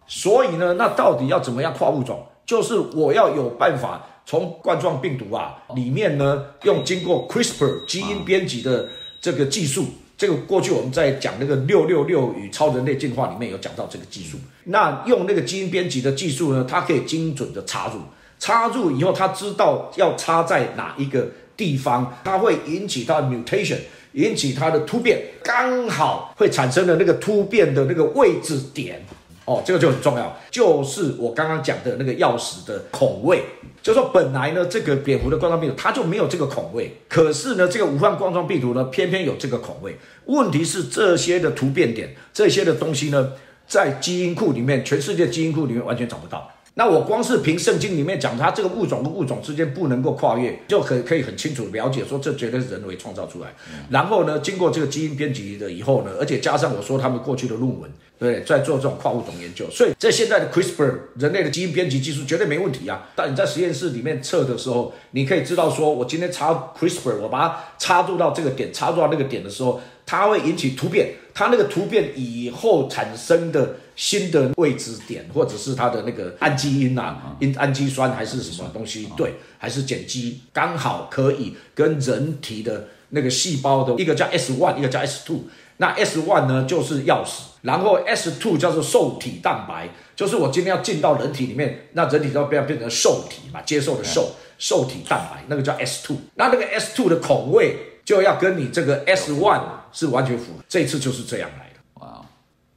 [0.07, 2.25] 所以呢，那到底要怎么样跨物种？
[2.45, 8.87] 就是我要有办法从冠状病毒啊里面呢，用经过 CRISPR 基因编辑的
[9.19, 9.87] 这个技术，
[10.17, 14.37] 这个过去我们在讲那个六六六与超人类进化里面有讲到这个技术。
[14.63, 17.99] 那用那个基因编辑的技术呢，它可以精准的插入，
[18.39, 23.79] 插入以后，它知道要插在哪一个地方，它会引起它的 mutation。
[24.17, 29.05] 引起它的突变，刚好会产生的那个突变的那个位置点，
[29.45, 33.43] 哦，这个就很重要，就是我刚刚讲的那个钥匙的孔位，
[33.83, 39.95] 就说本来呢，这个蝙蝠的冠状病毒它就没有这个孔位，可是呢，这个武汉冠状病毒呢，偏偏有这个孔位。
[40.25, 43.33] 问题是这些的突变点，这些的东西呢，
[43.67, 46.51] 在基因库里面，全世界基因库里面完全找不到。
[46.77, 53.47] 那我光是凭圣经里面讲，它这个物种跟物种之间不能够跨越，就可可以很清楚了解说，这绝对是人为创造出来。
[53.89, 63.09] 然后呢，经过这个基因编辑的以后呢，而且加上我说他们过去的论文，对对，在做这种跨物种研究，所以在现在的 CRISPR 人类的基因编辑技术绝对没问题啊。
[63.15, 85.41] 但你在实验室里面测的时候，你可以知道说，我今天插 CRISPR，我把它插入到这个点，插入到那个点的时候，它会引起突变，它那个突变以后产生的新的位置点，或者是它的那个氨基因啊，因氨基酸还是什么东西，对，还是碱基，刚好可以跟人体的那个细胞的一个叫 S one，一个叫 S two。
[85.77, 96.17] 那 S one 呢就是钥匙，然后 S two 叫做受体蛋白，就是我今天要进到人体里面，那人体要变变成受体嘛，接受的受受体蛋白，那个叫 S two。
[96.33, 99.61] 那那个 S two 的口味就要跟你这个 S one
[99.97, 101.79] 是完全符合，这次就是这样来的。
[101.95, 102.23] 哇，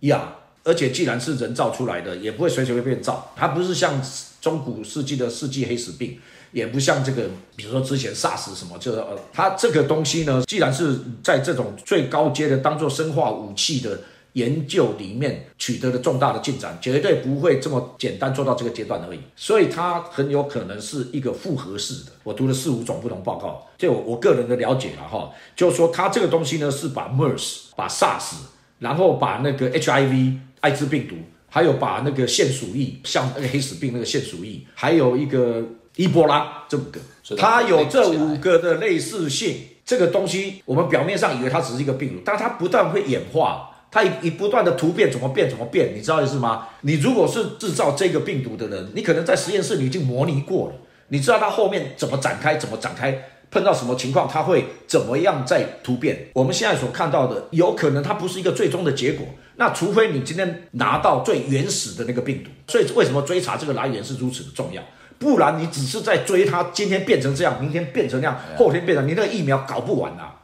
[0.00, 4.00] 呀，而且既然是人造出来的，也不会随随便便造，它不是像
[4.40, 6.18] 中古世纪的世纪黑死病，
[6.52, 14.00] 也不像这个，比如说之前 SARS 什么，就是呃，它这个东西呢，既然是在这种最高阶的当做生化武器的
[14.35, 22.12] 研究里面取得了重大的进展，绝对不会这么简单做到这个阶段而已，所以它很有可能是一个复合式的。
[22.23, 28.35] 我读了四五种不同报告，就我我个人的了解了哈，就是说它这个东西呢是把 MERS、把 SARS。
[28.81, 31.14] 然后把那个 HIV 艾滋病毒，
[31.51, 35.62] 还有把那个腺鼠疫，像那个黑死病那个腺鼠疫，还有一个
[35.97, 36.99] 伊波拉这五个，
[37.37, 39.57] 它它有这五个的类似性。
[39.85, 43.69] 这个东西我们表面上以为它只是一个病毒，但它不但会演化。
[43.90, 46.68] 它一一不断的突变，怎么变怎么变，你知道意思吗？
[46.83, 50.74] 你如果是制造这个病毒的人，你可能在实验室里已经模拟过了，
[51.09, 56.29] 你知道它后面怎么展开，怎么展开，碰到什么情况，它会怎么样再突变？
[56.35, 59.26] 我们现在所看到的，有可能它不是一个最终的结果。
[59.57, 64.83] 那除非你今天拿到最原始的那个病毒，所以为什么追查这个来源是如此的重要？
[65.18, 70.37] 不然你只是在追它，今天变成这样，明天变成那样，后天变成，你那个疫苗搞不完啊。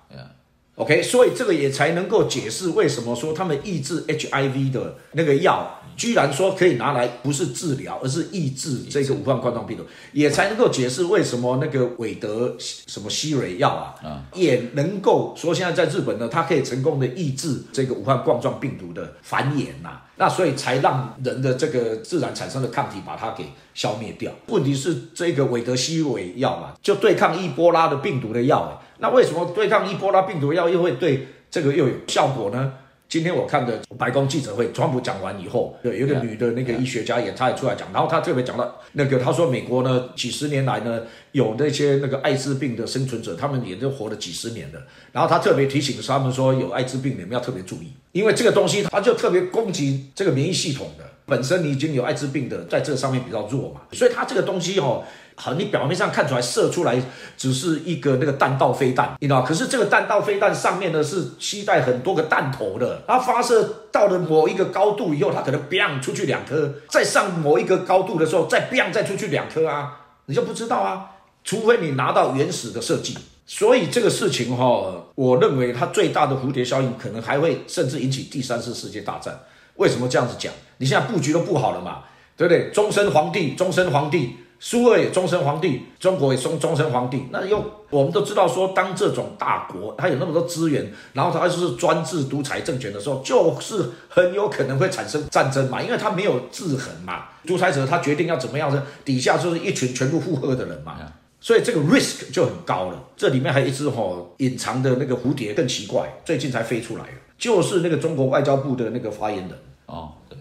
[0.77, 13.71] OK，所以这个也才能够解释为什么说他们抑制 HIV 的那个药，居然说可以拿来不是治疗，而是抑制这个武汉冠状病毒，也才能够解释为什么那个韦德什么西蕊药
[14.03, 24.31] 啊，也能够说现在在日本呢，它可以成功的抑制这个武汉冠状病毒的繁衍呐、那所以才让人的这个自然产生的抗体把它给消灭掉。
[24.49, 32.73] 问题是这个韦德西韦药嘛，就对抗伊波拉的病毒的药，哎那为什么对抗伊波拉病毒药又会对这个又有效果呢？
[33.09, 44.83] 今天我看的白宫记者会，川普讲完以后，有有一个女的那个医学家也，她也出来讲，然后她特别讲到那个，她说美国呢几十年来呢有那些那个艾滋病的生存者，他们也都活了几十年了，
[45.13, 55.03] 然后她特别提醒他们说，有艾滋病你们要特别注意，因为这个东西它就特别攻击这个免疫系统的，本身你已经有艾滋病的，在这上面比较弱嘛，所以它这个东西哦。
[55.39, 56.99] 好，你表面上看出来射出来
[57.37, 59.43] 只是一个那个弹道飞弹，你知道？
[59.43, 71.11] 可是这个弹道飞弹上面呢是携带很多个弹头的，它发射到了某一个高度以后，它可能 biang 出去两颗，再上某一个高度的时候再 biang 再出去两颗啊，你就不知道啊，
[71.45, 73.19] 除非你拿到原始的设计。
[73.45, 79.39] 所以这个事情哈、我认为它最大的蝴蝶效应可能还会甚至引起第三次世界大战。
[79.77, 80.53] 为什么这样子讲？
[80.79, 82.05] 你现在布局都布好了嘛，
[82.37, 82.71] 对不对？
[82.71, 84.37] 终身皇帝，终身皇帝。
[84.59, 87.25] 苏俄也终身皇帝，中国也终终身皇帝。
[87.31, 97.25] 那又我们都知道说，当这种大国它有那么多资源，然后它就是专制独裁政权的时候，就是很有可能会产生战争嘛，因为它没有制衡嘛。
[97.47, 100.97] 独裁者他决定要怎么样呢，底下就是一群全部附和的人嘛。
[101.39, 103.05] 所以这个 risk 就很高了。
[103.15, 109.51] 这里面还有一只吼、隐藏的那个蝴蝶更奇怪，最近才飞出来的，就是那个中国外交部的那个发言人。
[109.87, 110.39] 哦，对，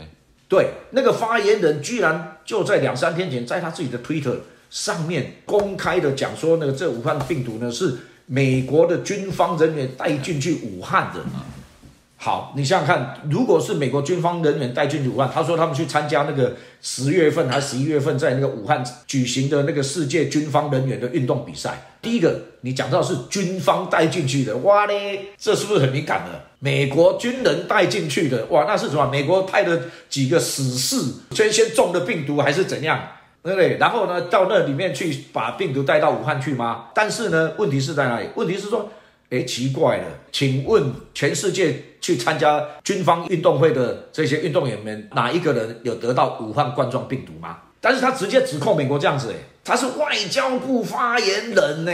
[0.48, 4.36] 对，那个发言人居然就在两三天前，在他自己的 Twitter
[4.70, 11.22] 上面公开的讲说，那个这武汉病毒呢是美国的军方人员带进去武汉的。
[12.18, 21.86] 好，你想想看，如果是美国军方人员带进去武汉，他说他们去参加那个十月份还是十一月份在那个武汉举行的那个世界军方人员的运动比赛。
[22.02, 26.42] 第一个，你讲到是军方带进去的，哇嘞，这是不是很敏感的？
[26.66, 29.06] 美国军人带进去的，哇，那是什么？
[29.06, 30.98] 美国派的几个死士
[31.30, 33.00] 先先中了病毒还是怎样？
[33.44, 33.78] 对不对？
[33.78, 36.88] 然后呢，到那里面去把病毒带到武汉去吗？
[36.96, 38.28] 但是呢，问题是在哪里？
[38.36, 38.90] 问题是说。
[39.32, 47.58] 哎，奇怪了，请问全世界去参加军方运动会的这些运动员们，哪一个人有得到武汉冠状病毒吗？
[47.82, 51.92] 但是他直接指控美国这样子，哎，他是外交部发言人呢。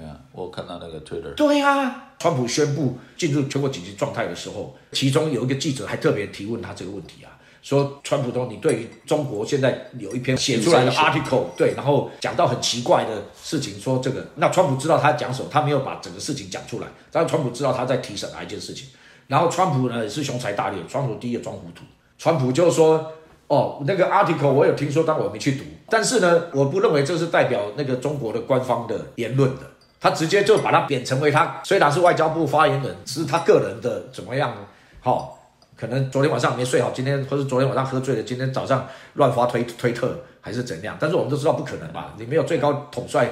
[0.00, 1.32] 嗯，我看到那个 Twitter。
[1.36, 7.28] 对啊，川普宣布进入全国紧急状态的时候，其中有一个记者还特别提问他这个问题啊。
[7.60, 18.88] 说川普总，你对于中国现在有一篇写出来的 article，对，然后讲到很奇怪的事情，说这个，那川普知道他讲什么，他没有把整个事情讲出来，但川普知道他在提审哪一件事情，
[19.26, 21.84] 然后川普呢也是雄才大略，川普第一个装糊涂，
[22.16, 23.12] 川普就说，
[23.48, 29.70] 哦，那个 article 我有听说，但我没去读，但是呢，我不认为这是代表那个中国的官方的言论的，
[30.04, 34.54] 他直接就把他贬成为他虽然是外交部发言人，只是他个人的怎么样，
[35.00, 35.40] 好。
[35.76, 40.96] 可能昨天晚上没睡好，今天或是昨天晚上喝醉了，今天早上乱发推推特还是怎样？
[41.00, 42.14] 但是我们都知道不可能吧？
[42.16, 43.28] 你没有最高统帅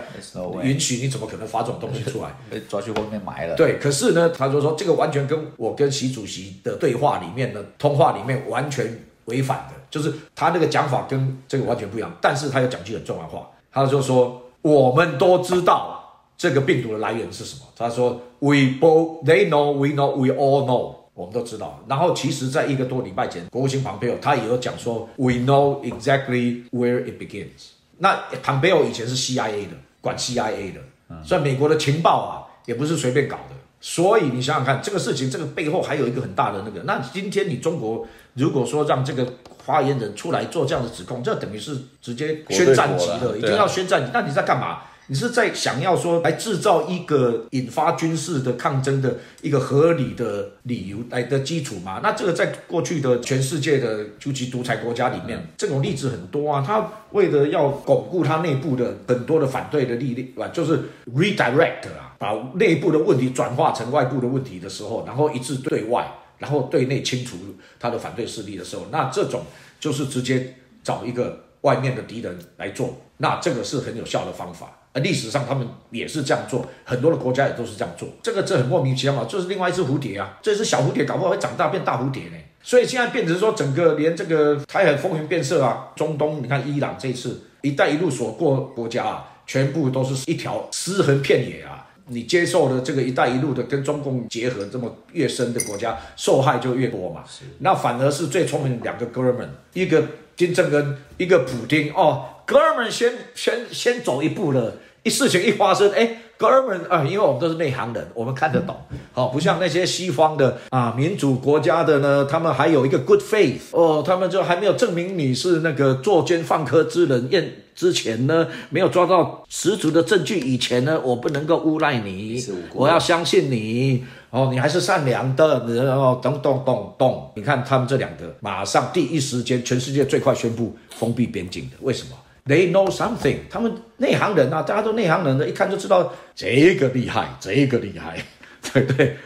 [0.62, 2.30] 允许，你怎么可能发这种东西出来？
[2.50, 3.54] 被抓去后面埋了。
[3.54, 12.11] 对，可是呢，他就说这个完全跟我跟习主席的对话里面的通话里面完全违反的，就是他那个讲法跟这个完全不一样。
[12.20, 16.01] 但是他又讲句很重要的话，他就说我们都知道
[16.42, 17.61] 这个病毒的来源是什么。
[17.76, 27.68] 他说：“We both, they know, we know, we all know。”我们都知道，然后其实，在一个多礼拜前，国务卿庞培奥他也有讲说，We know exactly where it begins。
[27.98, 30.81] 那庞培奥以前是 CIA 的，管 CIA 的，
[31.24, 33.55] 所以美国的情报啊，也不是随便搞的。
[33.81, 36.81] 所以你想想看，这个事情这个背后还有一个很大的那个。
[36.85, 44.11] 那今天你中国如果说让这个发言人出来做这样的指控，这等于是直接宣战级了，一定要宣战。
[44.12, 44.78] 那你在干嘛？
[45.12, 52.01] 你是在想要说来制造一个引发军事的抗争的一个合理的理由来的基础吗？
[52.03, 56.64] 那这个在过去的全世界的尤其独裁国家里面，这种例子很多啊。
[56.66, 60.81] 他为了要巩固他内部的很多的反对的力量，就是
[61.14, 67.37] redirect 啊，把内部的问题转化成外部的问题的时候，然后一致对外，然后对内清除
[67.79, 69.42] 他的反对势力的时候，那这种
[69.79, 74.79] 就是直接找一个外面的敌人来做，那这个是很有效的方法。
[74.92, 78.09] 而历史上他们也是这样做，很多的国家也都是这样做。
[78.22, 82.37] 这个这很莫名其妙嘛，就是另外一只蝴蝶啊，这只小蝴蝶搞不好会长大变大蝴蝶呢。
[82.62, 91.88] 所以现在变成说，整个连这个台海风云变色啊，中东你看伊朗这次“一带一路”所过国家啊，全部都是一条尸横遍野啊。
[92.07, 97.24] 你接受了这个“一带一路”的跟中共结合这么越深的国家，受害就越多嘛。
[97.59, 100.05] 那反而是最聪明两个哥们，一个
[100.46, 101.92] 金正恩，一个普丁。
[101.94, 102.24] 哦。
[102.44, 104.74] 哥们先先先走一步了，
[105.05, 108.76] 一事情一发生，哎，哥们啊，因为我们都是内行人，我们看得懂，
[109.12, 132.16] 好，不像那些西方的啊民主国家的呢，他们还有一个 good faith 哦，他们就还没有证明你是那个作奸犯科之人，验之前呢，没有抓到十足的证据以前呢，我不能够诬赖你，我要相信你哦，你还是善良的，然后咚咚咚咚，你看他们这两个，马上第一时间，全世界最快宣布封闭边境的，为什么
[132.46, 138.16] ？They know something，他们内行人啊，大家都内行人的，一看就知道这个厉害，这个厉害，
[138.72, 139.18] 对不对？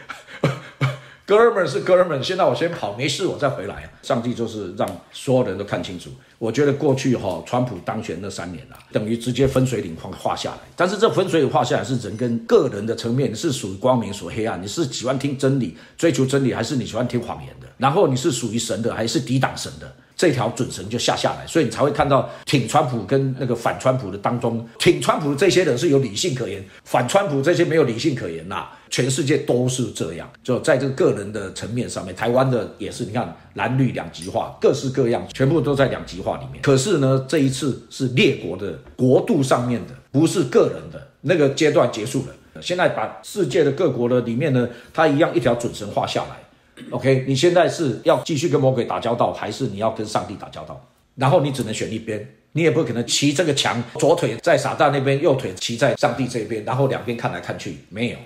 [1.27, 3.83] 哥们是哥们，现在我先跑，没事我再回来。
[4.01, 6.09] 上帝就是让所有人都看清楚。
[6.39, 10.59] 我觉得过去哈，川普当选那三年啊，等于直接分水岭画画下来。
[10.73, 14.61] 但是这分水岭画下来是人跟个人的层面，是属于光明，属黑暗。
[14.63, 17.67] 你是喜欢听真理、追求真理，还是你喜欢听谎言的？
[17.77, 19.93] 然后你是属于神的，还是抵挡神的？
[20.15, 28.69] 这条准绳就下下来，所以你才会看到挺川普跟那个反川普的当中，挺川普的这些人是有理性可言，反川普这些没有理性可言呐。
[28.89, 36.61] 全世界都是这样，就在这个个人的层面上面，台湾的也是，你看蓝绿两极化，各式各样，全部都在两极化里面。
[36.61, 42.61] 可是呢，这一次是列国的国度上面的，不是个人的那个阶段结束了。
[42.61, 46.83] 现在把世界的各国的里面呢，它一样一条准绳画下来。
[46.91, 50.79] OK，你现在是要继续跟魔鬼打交道，还是你要跟上帝打交道？
[51.15, 58.17] 然后你只能选一边，你也不可能骑这个墙，左腿在撒旦那边，右腿骑在上帝这边，然后两边看来看去，没有，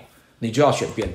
[0.42, 1.08] 你就要选边。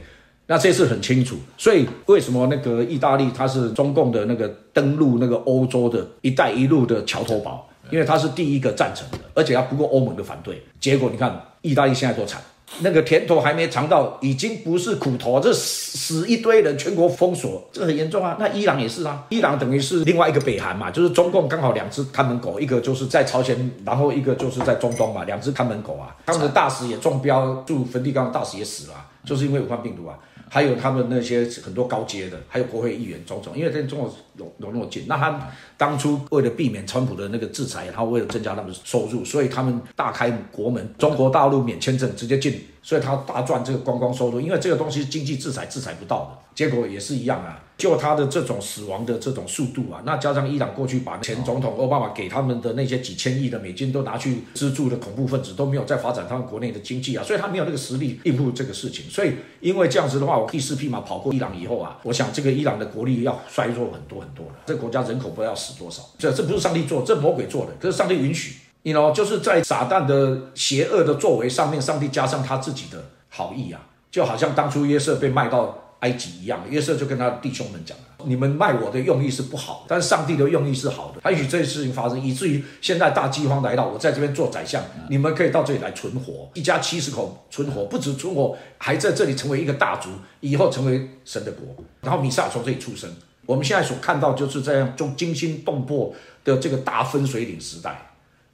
[0.47, 7.69] 那这次很清楚，所以为什么那个意大利它是中共的那个登陆那个欧洲的一带一路的桥头堡？
[7.89, 10.61] 因为它是第一个赞成的，而且它不顾欧盟的反对。
[10.79, 12.41] 结果你看，意大利现在多惨，
[12.79, 18.37] 那个甜头还没尝到，已经不是苦头，这死死一堆人，全国封锁，这很严重啊。
[18.39, 26.15] 那伊朗也是啊，伊朗等于是另外一个北韩嘛，就是中共刚好两只看门狗，一个就是在朝鲜，然后一个就是在中东嘛，两只看门狗啊。
[26.25, 28.95] 他们的大使也中标，驻梵蒂冈大使也死了，
[29.25, 30.17] 就是因为武汉病毒啊。
[30.49, 35.05] 还有他们那些很多高阶的，还有国会议员种种，因为在中国有有那么近。
[35.07, 44.39] 那他当初为了避免川普的那个制裁，然后为了增加他们的收入，所以他们大开国门，中国大陆免签证直接进，所以他大赚这个观光收入。
[44.39, 47.63] 因为这个东西经济制裁制裁不到的，结果也是一样啊。
[47.77, 59.05] 就他的这种死亡的这种速度啊，那加上伊朗过去把前总统奥巴马给他们的那些几千亿的美金都拿去资助的恐怖分子，都没有再发展他们国内的经济啊，所以他没有那个实力应付这个事情。
[59.07, 64.53] 所以因为这样子的话，我第四匹马跑过伊朗以后啊，我想这个伊朗的国力要衰弱很多很多了。
[64.65, 73.79] 这国家人口不知道要死多少，这这不是上帝做，这魔鬼做的，可是上帝允许，你 know，就是在撒旦的邪恶的作为上面，上帝加上他自己的好意啊，
[74.11, 75.83] 就好像当初约瑟被卖到。
[76.01, 81.19] 埃及一样，约瑟就跟他弟兄们讲了：“你们卖我的用意是不好，但是上帝的用意是好的。
[81.23, 91.75] 他允许这些事情发生，以至于现在大饥荒来到，我在这边做宰相，你们可以到这里来存活，一家七十口存活，不止存活，还在这里成为一个大族，以后成为神的国。
[92.01, 93.09] 然后米撒从这里出生。
[93.47, 98.03] 我们现在所看到就是这样，就惊心动魄的这个大分水岭时代。”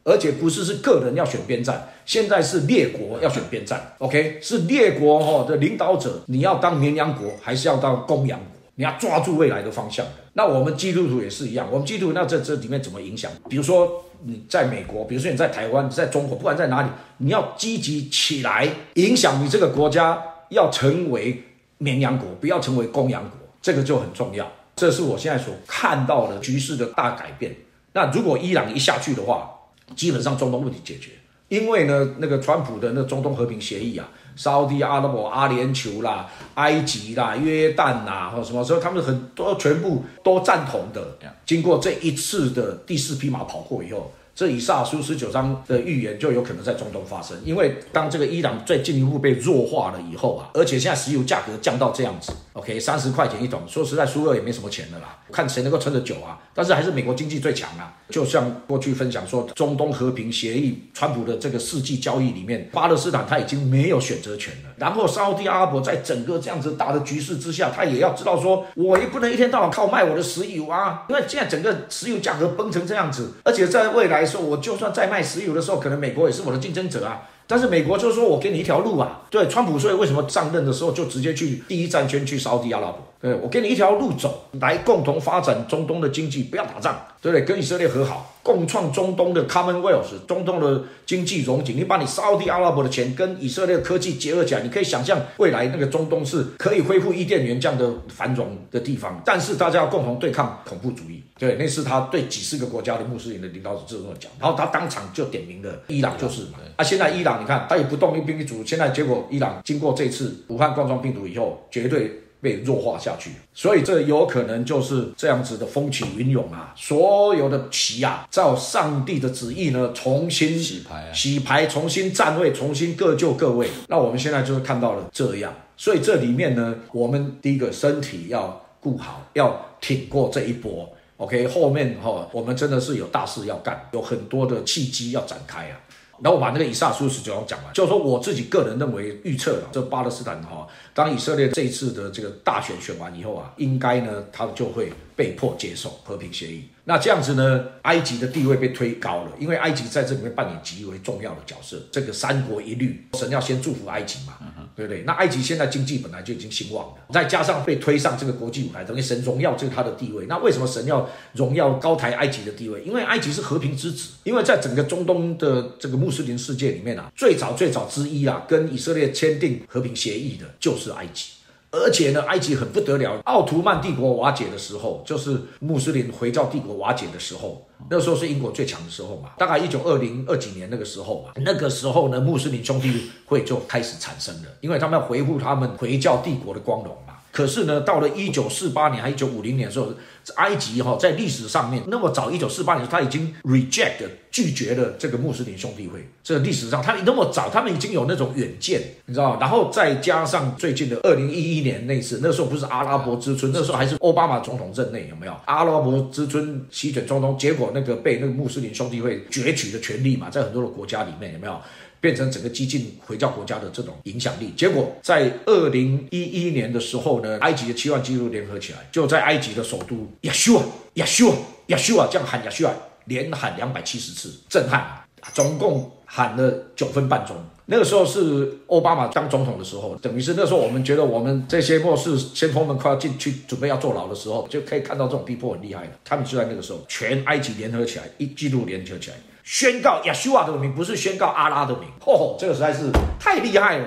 [0.06, 3.96] 而且不是是个人要选边站，现在是列国要选边站。
[4.00, 8.48] OK，是列国哈的领导者，你要当绵羊国还是要当公羊国？
[8.76, 10.06] 你要抓住未来的方向。
[10.34, 13.32] 那我们基督徒也是一样，我们基督徒那这这里面怎么影响？
[13.48, 16.90] 比如说你在美国，比如说你在台湾，在中国，不管在哪里，
[17.20, 21.42] 你要积极起来，影响你这个国家要成为
[21.78, 24.52] 绵羊国，不要成为公羊国，这个就很重要。
[24.76, 27.56] 这是我现在所看到的局势的大改变。
[27.94, 29.50] 那如果伊朗一下去的话，
[29.96, 31.12] 基本上中东问题解决，
[31.48, 41.18] 因为呢，那个川普的那中东和平协议啊，沙特阿拉伯、阿联酋啦、埃及啦、约旦啦，或什么时候他们很多全部都赞同的。
[41.46, 44.12] 经过这一次的第四匹马跑过以后。
[44.36, 56.40] 这以撒书十九章的预言就有可能在中东发生，因为当这个伊朗再进一步被弱化了以后啊，而且现在石油价格降到这样子，OK，三十块钱一桶，说实在，苏俄也没什么钱的啦，看谁能够撑得久啊。
[56.56, 57.94] 但是还是美国经济最强啊。
[58.10, 64.70] 就像过去分享说，中东和平协议，川普的这个世纪交易里面，巴勒斯坦他已经没有选择权了。
[64.78, 74.23] 然后沙特阿拉伯在整个这样子大的局势之下，他也要知道说，我也不能一天到晚靠卖我的石油啊，因为现在整个石油价格崩成这样子，而且在未来。
[74.26, 77.30] 说，我就算在卖石油的时候，可能美国也是我的竞争者啊。
[77.46, 79.22] 但是美国就是说我给你一条路啊。
[79.30, 83.13] 对，川普所以为什么上任的时候就直接去第一战圈去烧迪阿拉伯？
[83.24, 87.46] 呃我给你一条路走，来共同发展中东的经济，不要打仗，对不对？
[87.46, 88.30] 跟以色列和好。
[88.44, 91.78] 共创中东的 Commonwealth，中东的经济融景。
[91.78, 99.22] 你把你沙特阿拉伯的钱跟以色列科技结合起来，你可以想象未来那个中东是可以恢复伊甸园这样的繁荣的地方。
[99.24, 101.24] 但是大家要共同对抗恐怖主义。
[101.40, 104.30] 对，那是他对几十个国家的穆斯林的领导者这么讲。
[104.38, 106.60] 然后他当场就点名了伊朗就是嘛。
[106.76, 112.20] 啊，现在伊朗你看他也不动用兵力主，现在结果伊朗经过这次武汉冠状病毒以后，绝对。
[112.44, 116.74] 被弱化下去，所以这有可能就是这样子的风起云涌啊！
[116.76, 123.70] 所有的旗啊，照上帝的旨意呢，重新洗牌，洗牌，重新站位，重新各就各位。
[123.88, 130.90] 那我们现在就是看到了这样，所以这里面呢，我们第一个身体要顾好，要挺过这一波。
[131.16, 135.80] OK，后面哈，我们真的是有大事要干，有很多的契机要展开啊。
[136.22, 146.66] 然后我把那个以撒书十九章讲完，就是说我自己个人认为预测了这巴勒斯坦哈，当以色列这一次的这个大选选完以后啊，应该呢，他就会被迫接受和平协议。
[146.86, 151.82] 那这样子呢，埃及的地位被推高了，因为埃及在这里面扮演极为重要的角色。
[151.90, 154.34] 这个三国一律，神要先祝福埃及嘛，
[154.76, 155.04] 对不对？
[155.04, 160.26] 那埃及现在经济本来就已经兴旺了，再加上被推上这个国际舞台，等于神荣耀这个他的地位。
[160.28, 162.82] 那为什么神要荣耀高抬埃及的地位？
[162.84, 171.32] 因为埃及是和平之子，因为在整个中东的这个穆斯林世界里面啊，最早最早之一啊，跟以色列签订和平协议的就是是埃及。
[171.76, 173.20] 而且呢，埃及很不得了。
[173.26, 179.32] 奥图曼帝国瓦解的时候，就是穆斯林回教帝国瓦解的时候，那时候是英国最强的时候嘛。
[179.40, 187.16] 大概一九二零二几年那个时候嘛，那个时候呢，穆斯林兄弟会就开始产生了，因为他们要维护他们回教帝国的光荣嘛。
[187.34, 189.92] 可是呢，到了一九四八年还一九五零年的时候，
[190.36, 196.08] 埃及哈在历史上面那么早，一九四八年他已经 reject 拒绝了这个穆斯林兄弟会。
[196.24, 207.36] 这个历史上他那么早，他们已经有那种远见，你知道然后再加上最近的二零一一年那次，那时候不是阿拉伯之春，那时候还是奥巴马总统任内，有没有阿拉伯之春席卷中东？
[207.36, 211.60] 结果那个被那个穆斯林兄弟会攫取的权利嘛，在很多的国家里面有没有？
[212.04, 221.38] 变成整个激进回教国家的这种影响力，结果在二零一一年的时候呢，埃及的七万基督联合起来，就在埃及的首都亚修啊，亚修啊，
[221.68, 222.74] 亚修啊，这样喊亚修啊，
[223.06, 224.86] 连喊两百七十次，震撼，
[225.34, 227.38] 总共喊了九分半钟。
[227.68, 235.92] 那个时候是奥巴马当总统的时候，等于是那时候我们觉得我们这些末世先锋们快要进去准备要坐牢的时候，就可以看到这种逼迫很厉害的。
[236.04, 239.16] 他们就在那个时候，全埃及联合起来，一记录联合起来。
[239.44, 241.90] 宣告亚修瓦的名，不是宣告阿拉的名。
[242.00, 242.90] 吼吼，这个实在是
[243.20, 243.86] 太厉害了。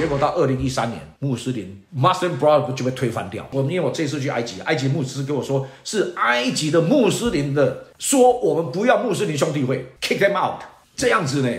[0.00, 3.46] 结果到二零一三年，穆斯林 Muslim b r o t h e r 就被推翻掉。
[3.52, 10.62] 我因为我这次去埃及，埃及牧师跟我说，是埃及的穆斯林的说，我们不要穆斯林兄弟会，kick them out，
[10.96, 11.50] 这样子呢。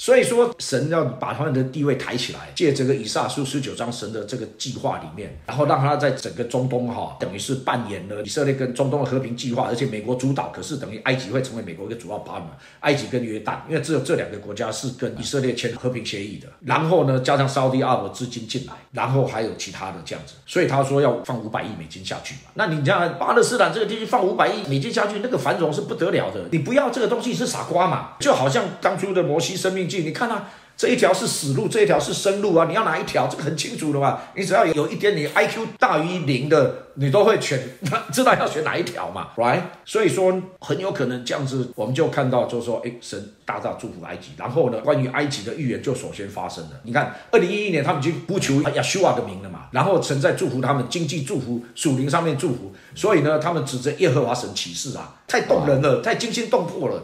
[0.00, 12.48] 所以说，神要把他们的地位抬起来，借这个以撒书十九章神的这个计划里面，然后让他在整个中东哈，等于是扮演了以色列跟中东的和平计划，而且美国主导，可是等于埃及会成为美国一个主要把门
[12.80, 16.48] 埃及跟约旦，因为只有这两个国家是跟以色列签和平协议的。
[16.62, 22.50] 然后呢，加上沙特阿拉伯资金进来，然后还有其他的这样子，所以他说要放五百亿美金下去嘛。
[22.54, 26.40] 那你像巴勒斯坦这个地区放五百亿美金下去，那个繁荣是不得了的。
[26.50, 28.12] 你不要这个东西是傻瓜嘛？
[28.18, 30.50] 就好像当初的摩西生命你看啊。
[30.76, 32.64] 这一条是死路，这一条是生路啊！
[32.66, 33.28] 你要哪一条？
[33.28, 34.18] 这个很清楚的嘛。
[34.34, 37.58] 你只要有一点你 IQ 大于零的，你都会选，
[38.12, 39.62] 知道要选哪一条嘛，right？
[39.86, 44.32] 所以说很有可能这样子，我们就看到就是说，哎，神大大祝福埃及。
[44.36, 46.70] 然后呢，关于埃及的预言就首先发生了。
[46.82, 57.02] 你看，二零一一年他们已经不求亚修瓦的名了嘛，然后神在祝福他们经济祝福、属灵上面祝福，所以呢，他们指着耶和华神起誓啊，太动人了，太惊心动魄了。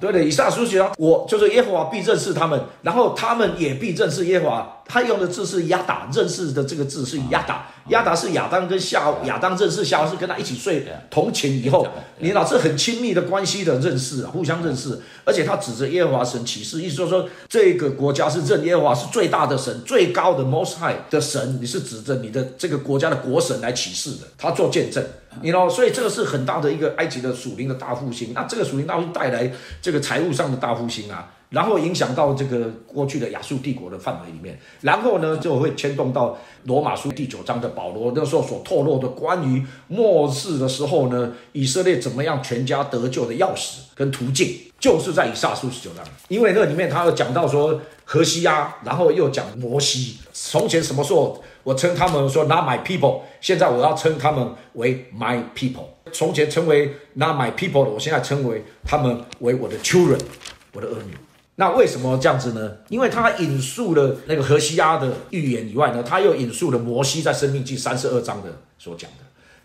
[0.00, 4.78] 对的，以撒书写我就是耶和华必认识他们，然后他们也必认识耶和华。
[4.84, 7.66] 他用的字是亚达，认识的这个字是亚达。
[7.88, 11.86] 亚达是亚当跟夏亚当认识夏娃是跟他一起睡同寝以后，
[12.18, 15.00] 你老是很亲密的关系的认识，互相认识。
[15.24, 21.58] 而且他指着耶和华神起誓，意思就是说这个国家是认耶和华是最大的神、最高的 Most High 的神。
[21.60, 25.04] 你是指着你的这个国家的国神来起誓的，他做见证。
[25.40, 28.32] 你知道，所以这个是很大的一个埃及的属灵的大复兴。
[28.34, 51.40] 那这个属灵大复兴带来这个财务上的大复兴啊，然后影响到这个过去的亚述帝国的范围里面，然后呢就会牵动到罗马书第九章的保罗那时候所透露的关于末世的时候呢，以色列怎么样全家得救的钥匙跟途径，就是在以撒书十九章，因为那里面他有讲到说何西阿，然后又讲摩西，从前什么时候？
[51.64, 55.84] 我称他们说 not my people，现在我要称他们为 my people。
[56.10, 60.18] 从前称为 not my people 的，我现在称为他们为我的 children，
[60.72, 61.14] 我的儿女。
[61.56, 62.72] 那为什么这样子呢？
[62.88, 69.16] 因为他引述了那个何西阿的预言以外呢，他又引述了摩西在生命记三十二章的所讲的。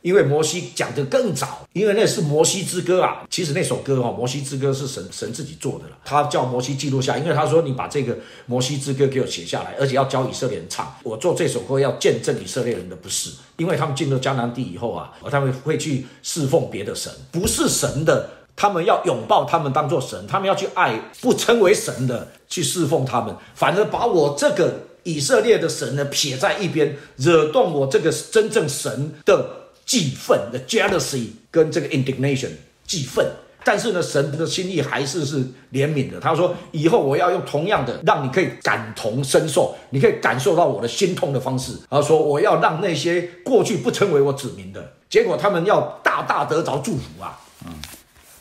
[0.03, 3.25] 因为摩西讲的更早，因为那是摩西之歌啊。
[3.29, 5.97] 其实那首歌哈，摩西之歌是神神自己做的了。
[6.05, 8.15] 他叫摩西记录下，因为他说你把这个
[8.45, 10.95] 摩西之歌给我写下来，而且要教以色列人唱。
[11.03, 29.63] 我做这首歌要见证以色列人的不是，因为他们进入迦南地以后啊，他们会去侍奉别的神，不是神的，他们要拥抱他们当做神，他们要去爱不称为神的去侍奉他们，反而把我这个以色列的神呢撇在一边，惹动我这个真正神的。
[29.87, 32.49] 记愤的 jealousy 跟这个 indignation
[32.85, 33.25] 记愤，
[33.63, 35.37] 但是呢，神的心意还是是
[35.71, 36.19] 怜悯的。
[36.19, 47.39] 他说：“以后我要用同样的，让你可以感同身受，你可以感受到我的心痛的方式。”他说：“我要让那些过去不称为我子民的，结果他们要大大得着祝福啊！
[47.65, 47.71] 嗯，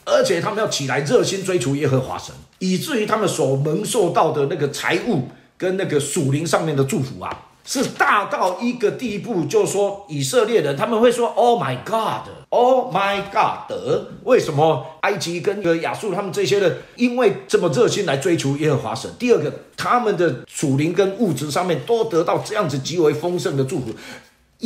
[0.07, 5.29] 而且他们要起来热心追求耶和华神，以至于他们所蒙受到的那个财物
[5.59, 13.77] 跟那个属灵上面的祝福啊。”是大到一个地步，就是说以色列人他们会说：“Oh my God，Oh my God！”
[14.23, 19.11] 为什么埃及跟个亚述他们这些人因为这么热心来追求耶和华神？
[19.19, 23.87] 第二个，他们的属灵跟物质上面都得到这样子极为丰盛的祝福，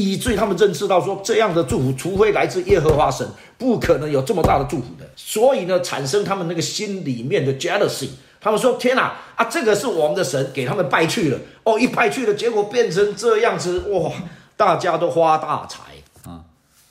[0.04, 3.26] 以至于他们认识到说，这样的祝福除非来自耶和华神，
[3.58, 5.04] 不可能有这么大的祝福的。
[5.16, 8.08] 所以呢，产生他们那个心里面的 jealousy。
[8.40, 11.38] 他们说：“天哪，啊，这个是我们的神，给他们拜去了。
[11.62, 14.10] 哦，一拜去了，结果变成这样子，哇！
[14.56, 15.89] 大家都发大财。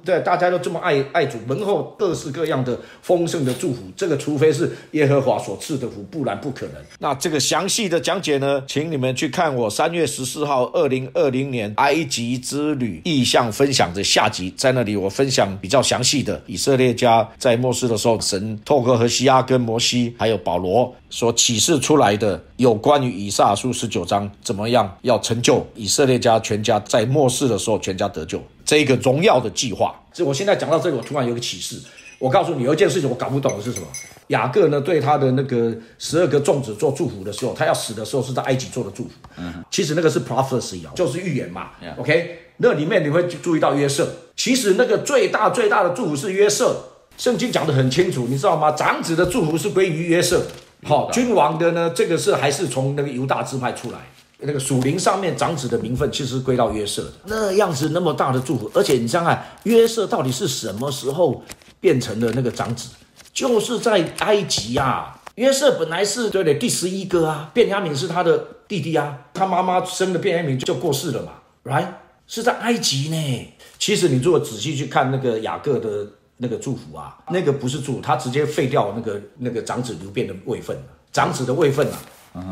[0.06, 6.76] 对，大家都这么爱爱主，门后各式各样的丰盛的祝福，这个除非是耶和华所赐的福，不然不可能。
[7.00, 28.42] 那这个详细的讲解呢，请你们去看我三月十四号二零二零年埃及之旅意向分享的下集，在那里我分享比较详细的以色列家在末世的时候，神透过何西阿跟摩西还有保罗所启示出来的有关于以撒书十九章怎么样要成就以色列家全家在末世的时候全家得救。
[28.66, 31.80] 这个荣耀的计划，这我现在讲到这里，我突然有个启示。
[32.20, 33.88] 我告诉你，有一件事情我搞不懂的是什么？
[34.28, 39.12] 雅各呢，对他的那个十二个众子做祝福的时候，他要死的时候是在埃及做的祝福。
[39.38, 41.70] 嗯，其实那个是 prophecy 啊，就是预言嘛。
[41.98, 46.76] OK，那里面你会注意到约瑟，其实那个最大最大的祝福是约瑟。
[47.18, 48.72] 圣经讲得很清楚，你知道吗？
[48.72, 50.46] 长子的祝福是归于约瑟。
[50.84, 54.00] 好，君王的呢，这个是还是从那个犹大支派出来。
[54.42, 61.44] 那个属灵上面长子的名分，其实归到约瑟的那样子那么大的祝福，而且你想想，约瑟到底是什么时候
[61.80, 62.90] 变成了那个长子？
[63.34, 65.16] 就是在埃及呀。
[65.36, 66.56] 约瑟本来是对不对？
[66.56, 71.32] 第十一个啊，卞雅敏是他的弟弟啊，他妈妈生的卞雅敏就过世了嘛
[71.64, 71.88] ，right？
[72.28, 73.54] 是在埃及呢。
[73.78, 76.06] 其实你如果仔细去看那个雅各的
[76.38, 80.78] 那个祝福啊，那个不是祝，他直接废掉那个那个长子流变的位分
[81.12, 81.98] 长子的位分啊。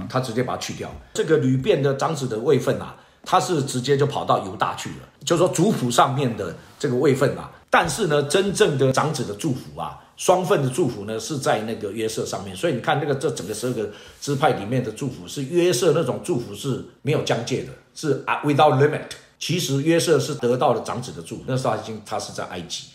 [0.09, 0.89] 他直接把它去掉。
[1.13, 7.51] 这个吕变的长子的位分啊，他是直接就跑到犹大去了，就说族谱上面的这个位分啊。
[7.69, 12.55] 但是呢，真正的长子的祝福啊，双份的祝福呢，是在那个约瑟上面。
[12.55, 13.89] 所以你看，那个这整个十二个
[14.21, 19.01] 支派里面的祝福，是约瑟那种祝福是没有疆界的，是啊 without limit。
[19.37, 22.85] 其实约瑟是得到了长子的祝福，那时候已经他是在埃及，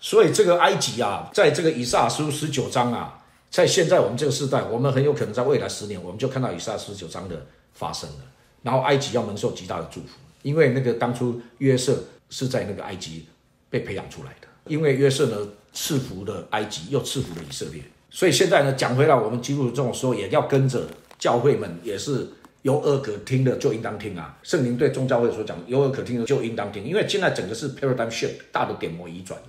[0.00, 3.14] 所以这个埃及啊，在这个以撒书十九章啊。
[3.50, 8.16] 在现在我们这个时代，我们很有可能在未来十年，我们就看到以撒十九章的发生了。
[8.62, 13.26] 然后埃及要蒙受极大的祝福，因为那个当初约瑟是在那个埃及
[13.70, 14.48] 被培养出来的。
[14.66, 17.82] 因为约瑟呢赐福了埃及，又赐福了以色列。
[18.10, 20.86] 所以现在呢讲回来，我们基督徒这种时候也要跟着
[21.18, 22.26] 教会们，也是
[22.62, 24.36] 有耳可听的就应当听啊。
[24.42, 29.46] 圣灵对宗教会所讲有耳可听的就应当听，因为现在整个是 paradigm shift 大的点模移转了。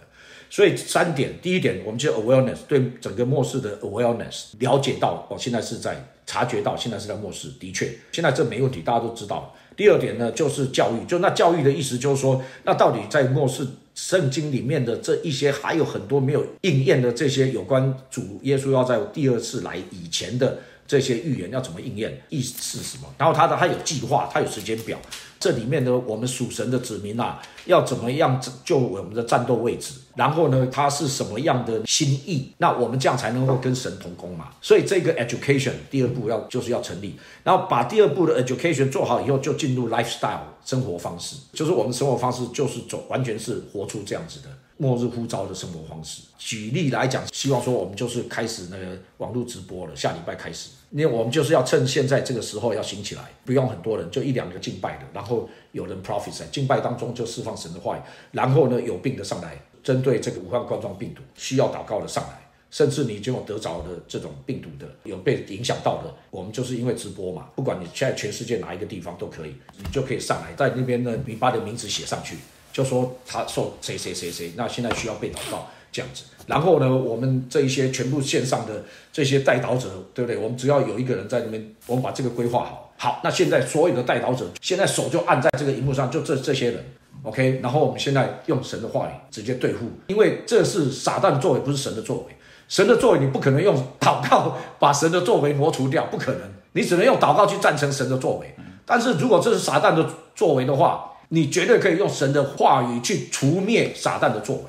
[0.50, 9.56] 所以三点，第一点，我们就 awareness 对整个末世的 awareness 了解到，哦，现在是在察觉到，现在是在末世，的确，现在这没问题，大家都知道。
[9.78, 23.08] 第二点呢，就是教育，就那教育的意思就是说，那到底在末世圣经里面的这一些，还有很多没有应验的这些有关主耶稣要在第二次来以前的这些预言要怎么应验，意思是什么？
[23.18, 25.00] 然后他的他有计划，他有时间表。
[25.40, 29.94] 这里面呢，我们属神的子民啊，要怎么样就我们的战斗位置？
[30.16, 32.52] 然后呢，他是什么样的心意？
[32.58, 34.50] 那我们这样才能够跟神同工嘛。
[34.62, 46.22] 所以这个 education 第二步要就是要成立，然后把第二步的 education 做好以后，就进入 lifestyle 生活方式，就是我们生活方式就是走完全是活出这样子的末日呼召的生活方式。
[46.38, 50.72] 举例来讲，希望说我们就是开始那个网络直播了，下礼拜开始。
[50.92, 72.36] 因为我们就是要趁现在这个时候要兴起来，不用很多人，就一两个敬拜的，然后有人 profit 在敬拜当中就释放神的话语，然后呢有病的上来，针对这个武汉冠状病毒需要祷告的上来，甚至你已经有得着的这种病毒的有被影响到的，我们就是因为直播嘛，不管你现在全世界哪一个地方都可以，你就可以上来，在那边呢你把你的名字写上去，
[72.74, 75.68] 就说他受谁谁谁谁，那现在需要被祷告。
[75.92, 80.38] 这样子，然后呢，我们这一些全部线上的这些带导者，对不对？
[80.38, 82.94] 我们只要有一个人在那边，我们把这个规划好。
[82.98, 86.86] 好，那现在所有的带导者，现在手就按在这个荧幕上，就这这些人
[87.24, 87.60] ，OK。
[87.64, 92.36] 然后我们现在用神的话语直接对付，因为这是撒旦的作为，不是神的作为。
[92.68, 96.42] 神的作为你不可能用 祷告把神的作为挪除掉，不可能。
[96.74, 98.54] 你只能用祷告去赞成神的作为。
[98.86, 104.64] 但是如果这是撒旦的作为的话，你绝对可以用神的话语去除灭撒旦的作为。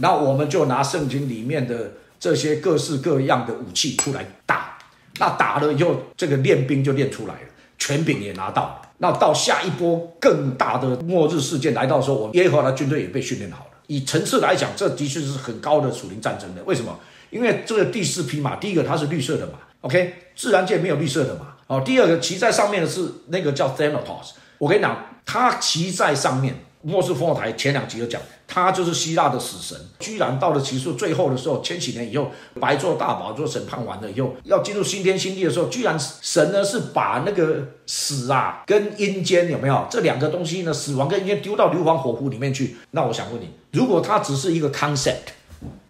[0.00, 4.78] 那我们就拿圣经里面的这些各式各样的武器出来打，
[5.18, 7.40] 那打了以后，这个练兵就练出来了，
[7.78, 8.82] 权柄也拿到了。
[8.98, 13.70] 那到下一波更大的末日事件来到的时候，我们耶和华的军队也被训练好了。
[13.86, 16.62] 以层次来讲，这的确是很高的属灵战争的。
[16.64, 16.98] 为什么？
[17.30, 21.54] 因为这个第四匹马，第一个它是绿色的马，OK，自然界没有绿色的马。
[21.66, 26.54] 哦，第二个骑在上面的是那个叫 Thanatos，我跟你讲，他骑在上面。
[26.82, 40.72] 末世烽火台前两集有讲，他就是希腊的死神，居然到了其数最后的时候，千禧年以后，白做大宝座审判完了以后，要进入新天新地的时候，居然神呢是把那个死啊跟阴间有没有这两个东西呢？
[40.72, 42.76] 死亡跟阴间丢到硫磺火湖里面去。
[42.92, 45.34] 那我想问你，如果它只是一个 concept，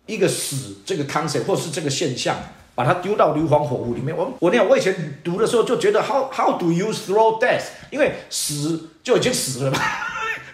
[0.06, 2.36] 一个死这个 concept 或是这个现象，
[2.74, 7.62] 把它丢到硫磺火湖里面，我我那我以前读的时候就觉得，how how do you throw death？
[7.92, 9.78] 因为死就已经死了嘛。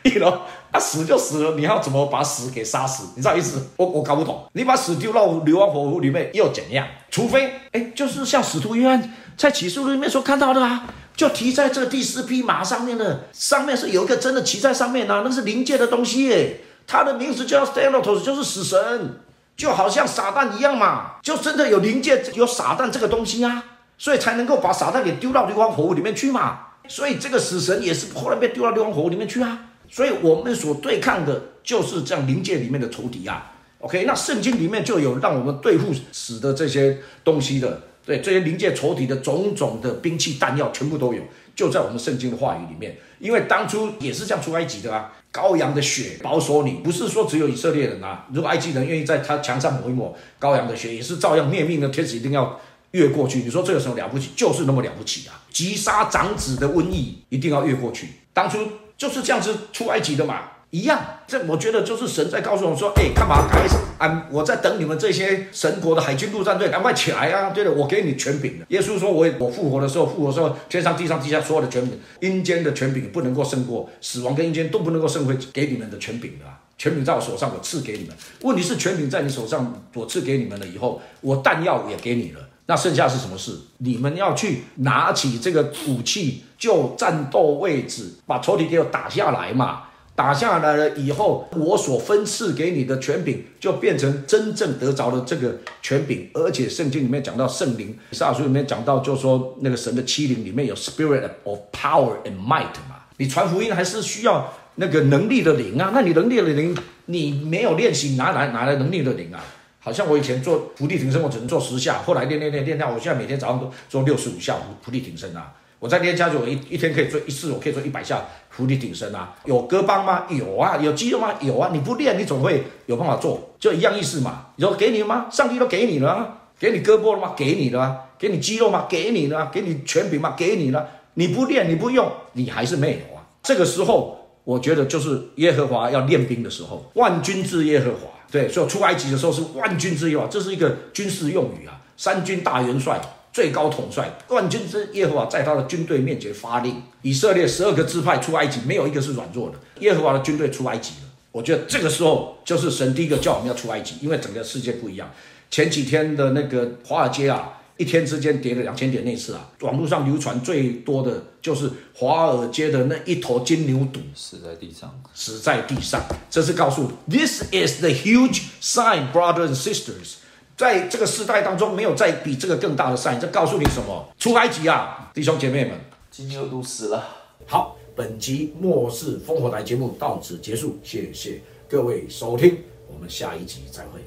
[0.09, 0.39] You know，
[0.71, 3.09] 啊死就死了，你要怎么把死给杀死？
[3.17, 3.71] 你知道意思？
[3.77, 4.47] 我我搞不懂。
[4.53, 6.87] 你把死丢到硫磺火湖里面又怎样？
[7.11, 10.85] 除非哎，就是像使徒约翰在启示录里面所看到的啊，
[11.17, 19.21] 就提在这第四匹马上面的，上面是有一个真的骑在上面啊，那是灵界的东西耶，他的名字叫 Thanatos，就是死神，
[19.57, 23.65] 就好像撒旦一样嘛，就真的有灵界有撒旦这个东西啊，
[23.97, 26.61] 所以才能够把撒旦给丢到硫磺火湖里面去嘛。
[26.89, 29.59] 所以这个死神也是后来被丢到硫磺火里面去啊。
[29.89, 33.53] 所以我们所对抗的就是这样灵界里面的仇敌啊。
[33.79, 41.23] OK，那圣经里面就有让我们对付死的这些东西的，对这些灵界仇敌的种种的兵器弹药全部都有，
[41.55, 42.97] 就在我们圣经的话语里面。
[43.19, 48.27] 因为当初也是这样出埃及的啊，羔羊的血保守你，不是说只有以色列人啊。
[48.33, 52.61] 如果埃及人愿意在他墙上抹一抹羔羊的血，也是照样灭命的天使一定要。
[52.93, 54.31] 越过去，你说这有什么了不起？
[54.35, 55.45] 就是那么了不起啊！
[55.51, 58.09] 击杀长子的瘟疫一定要越过去。
[58.33, 58.59] 当初
[58.97, 60.99] 就是这样子出埃及的嘛，一样。
[61.27, 63.49] 这我觉得就是神在告诉我们说：“哎，干嘛？
[63.51, 64.27] 开始啊！
[64.31, 67.51] 我在等你们这些神国的海军陆战队，赶快起来啊！
[67.51, 76.45] 对了，我给你权柄耶稣说：“我我复活的时候，复活时候，天上地上地下所有的权柄，阴间的权柄不能够胜过死亡跟阴间都不能够胜过给你们的权柄的。
[76.79, 78.17] 权柄在我手上，我赐给你们。
[78.43, 83.53] 问题是权柄在你手上，我赐给你们了以后，我弹药也给你了。”那剩下是什么事？
[83.79, 89.85] 你们要去拿起这个武器，就战斗位置，把仇敌给我打下来嘛！
[90.17, 96.29] 打下来了以后，我所分赐给你的权柄，就变成真正得着的这个权柄。
[96.33, 102.97] 而且圣经里面讲到圣灵，撒书里面讲到，就说那个神的欺凌里面有 spirit of power and might 嘛。
[103.19, 105.91] 你传福音还是需要那个能力的灵啊？
[105.93, 109.45] 那你能力的灵，你没有练习，哪来哪来能力的灵啊？
[109.87, 115.53] 好像我以前做伏地挺身，我只能做十下，后来练练练练到，我现在每天早上都做六十五下伏伏地挺身啊！
[115.79, 118.21] 我在练家就我一一天可以做一次，我可以做一百下
[118.51, 119.37] 伏地挺身啊！
[119.45, 120.25] 有胳膊吗？
[120.29, 120.77] 有啊！
[120.79, 121.35] 有肌肉吗？
[121.41, 121.71] 有啊！
[121.73, 124.47] 你不练，你总会有办法做，就一样意思嘛。
[124.57, 125.29] 你说给你吗？
[125.31, 127.35] 上帝都给你了，给你胳膊了吗？
[127.37, 128.87] 给你了，给你肌肉吗？
[128.89, 130.35] 给你了，给你权柄吗？
[130.37, 130.89] 给你了。
[131.15, 133.23] 你不练，你不用，你还是没有啊。
[133.45, 138.16] 这个时候，我觉得就是耶和华要练兵的时候，万军之耶和华。
[138.31, 141.81] 对，所以出埃及的时候是万军之耶和华，这是一个军事用语啊。
[141.97, 143.01] 三军大元帅、
[143.33, 146.83] 最高统帅，万军之耶和华在他的军队面前发令。
[147.03, 149.55] 以色列十二个支派出埃及，没有一个是软弱的。
[149.81, 151.09] 耶和华的军队出埃及了。
[151.33, 155.11] 我觉得这个时候就是神第一个叫我们要出埃及，因为整个世界不一样。
[155.51, 157.53] 前几天的那个华尔街啊。
[157.77, 166.03] 一天之间跌了两千点那次啊，网络上流传最多的就是华尔街的那一头金牛犊死在地上，死在地上。
[166.31, 170.15] 这是告诉，This is the huge sign, brothers and sisters，
[170.57, 173.19] 在这个时代当中，没有再比这个更大的 sign。
[173.21, 174.09] 这告诉你什么？
[174.19, 175.79] 出埃及啊，弟兄姐妹们，
[176.11, 177.05] 金牛犊死了。
[177.45, 182.57] 好，本集末世烽火台节目到此结束，谢谢各位收听，
[182.89, 184.01] 我们下一集再会。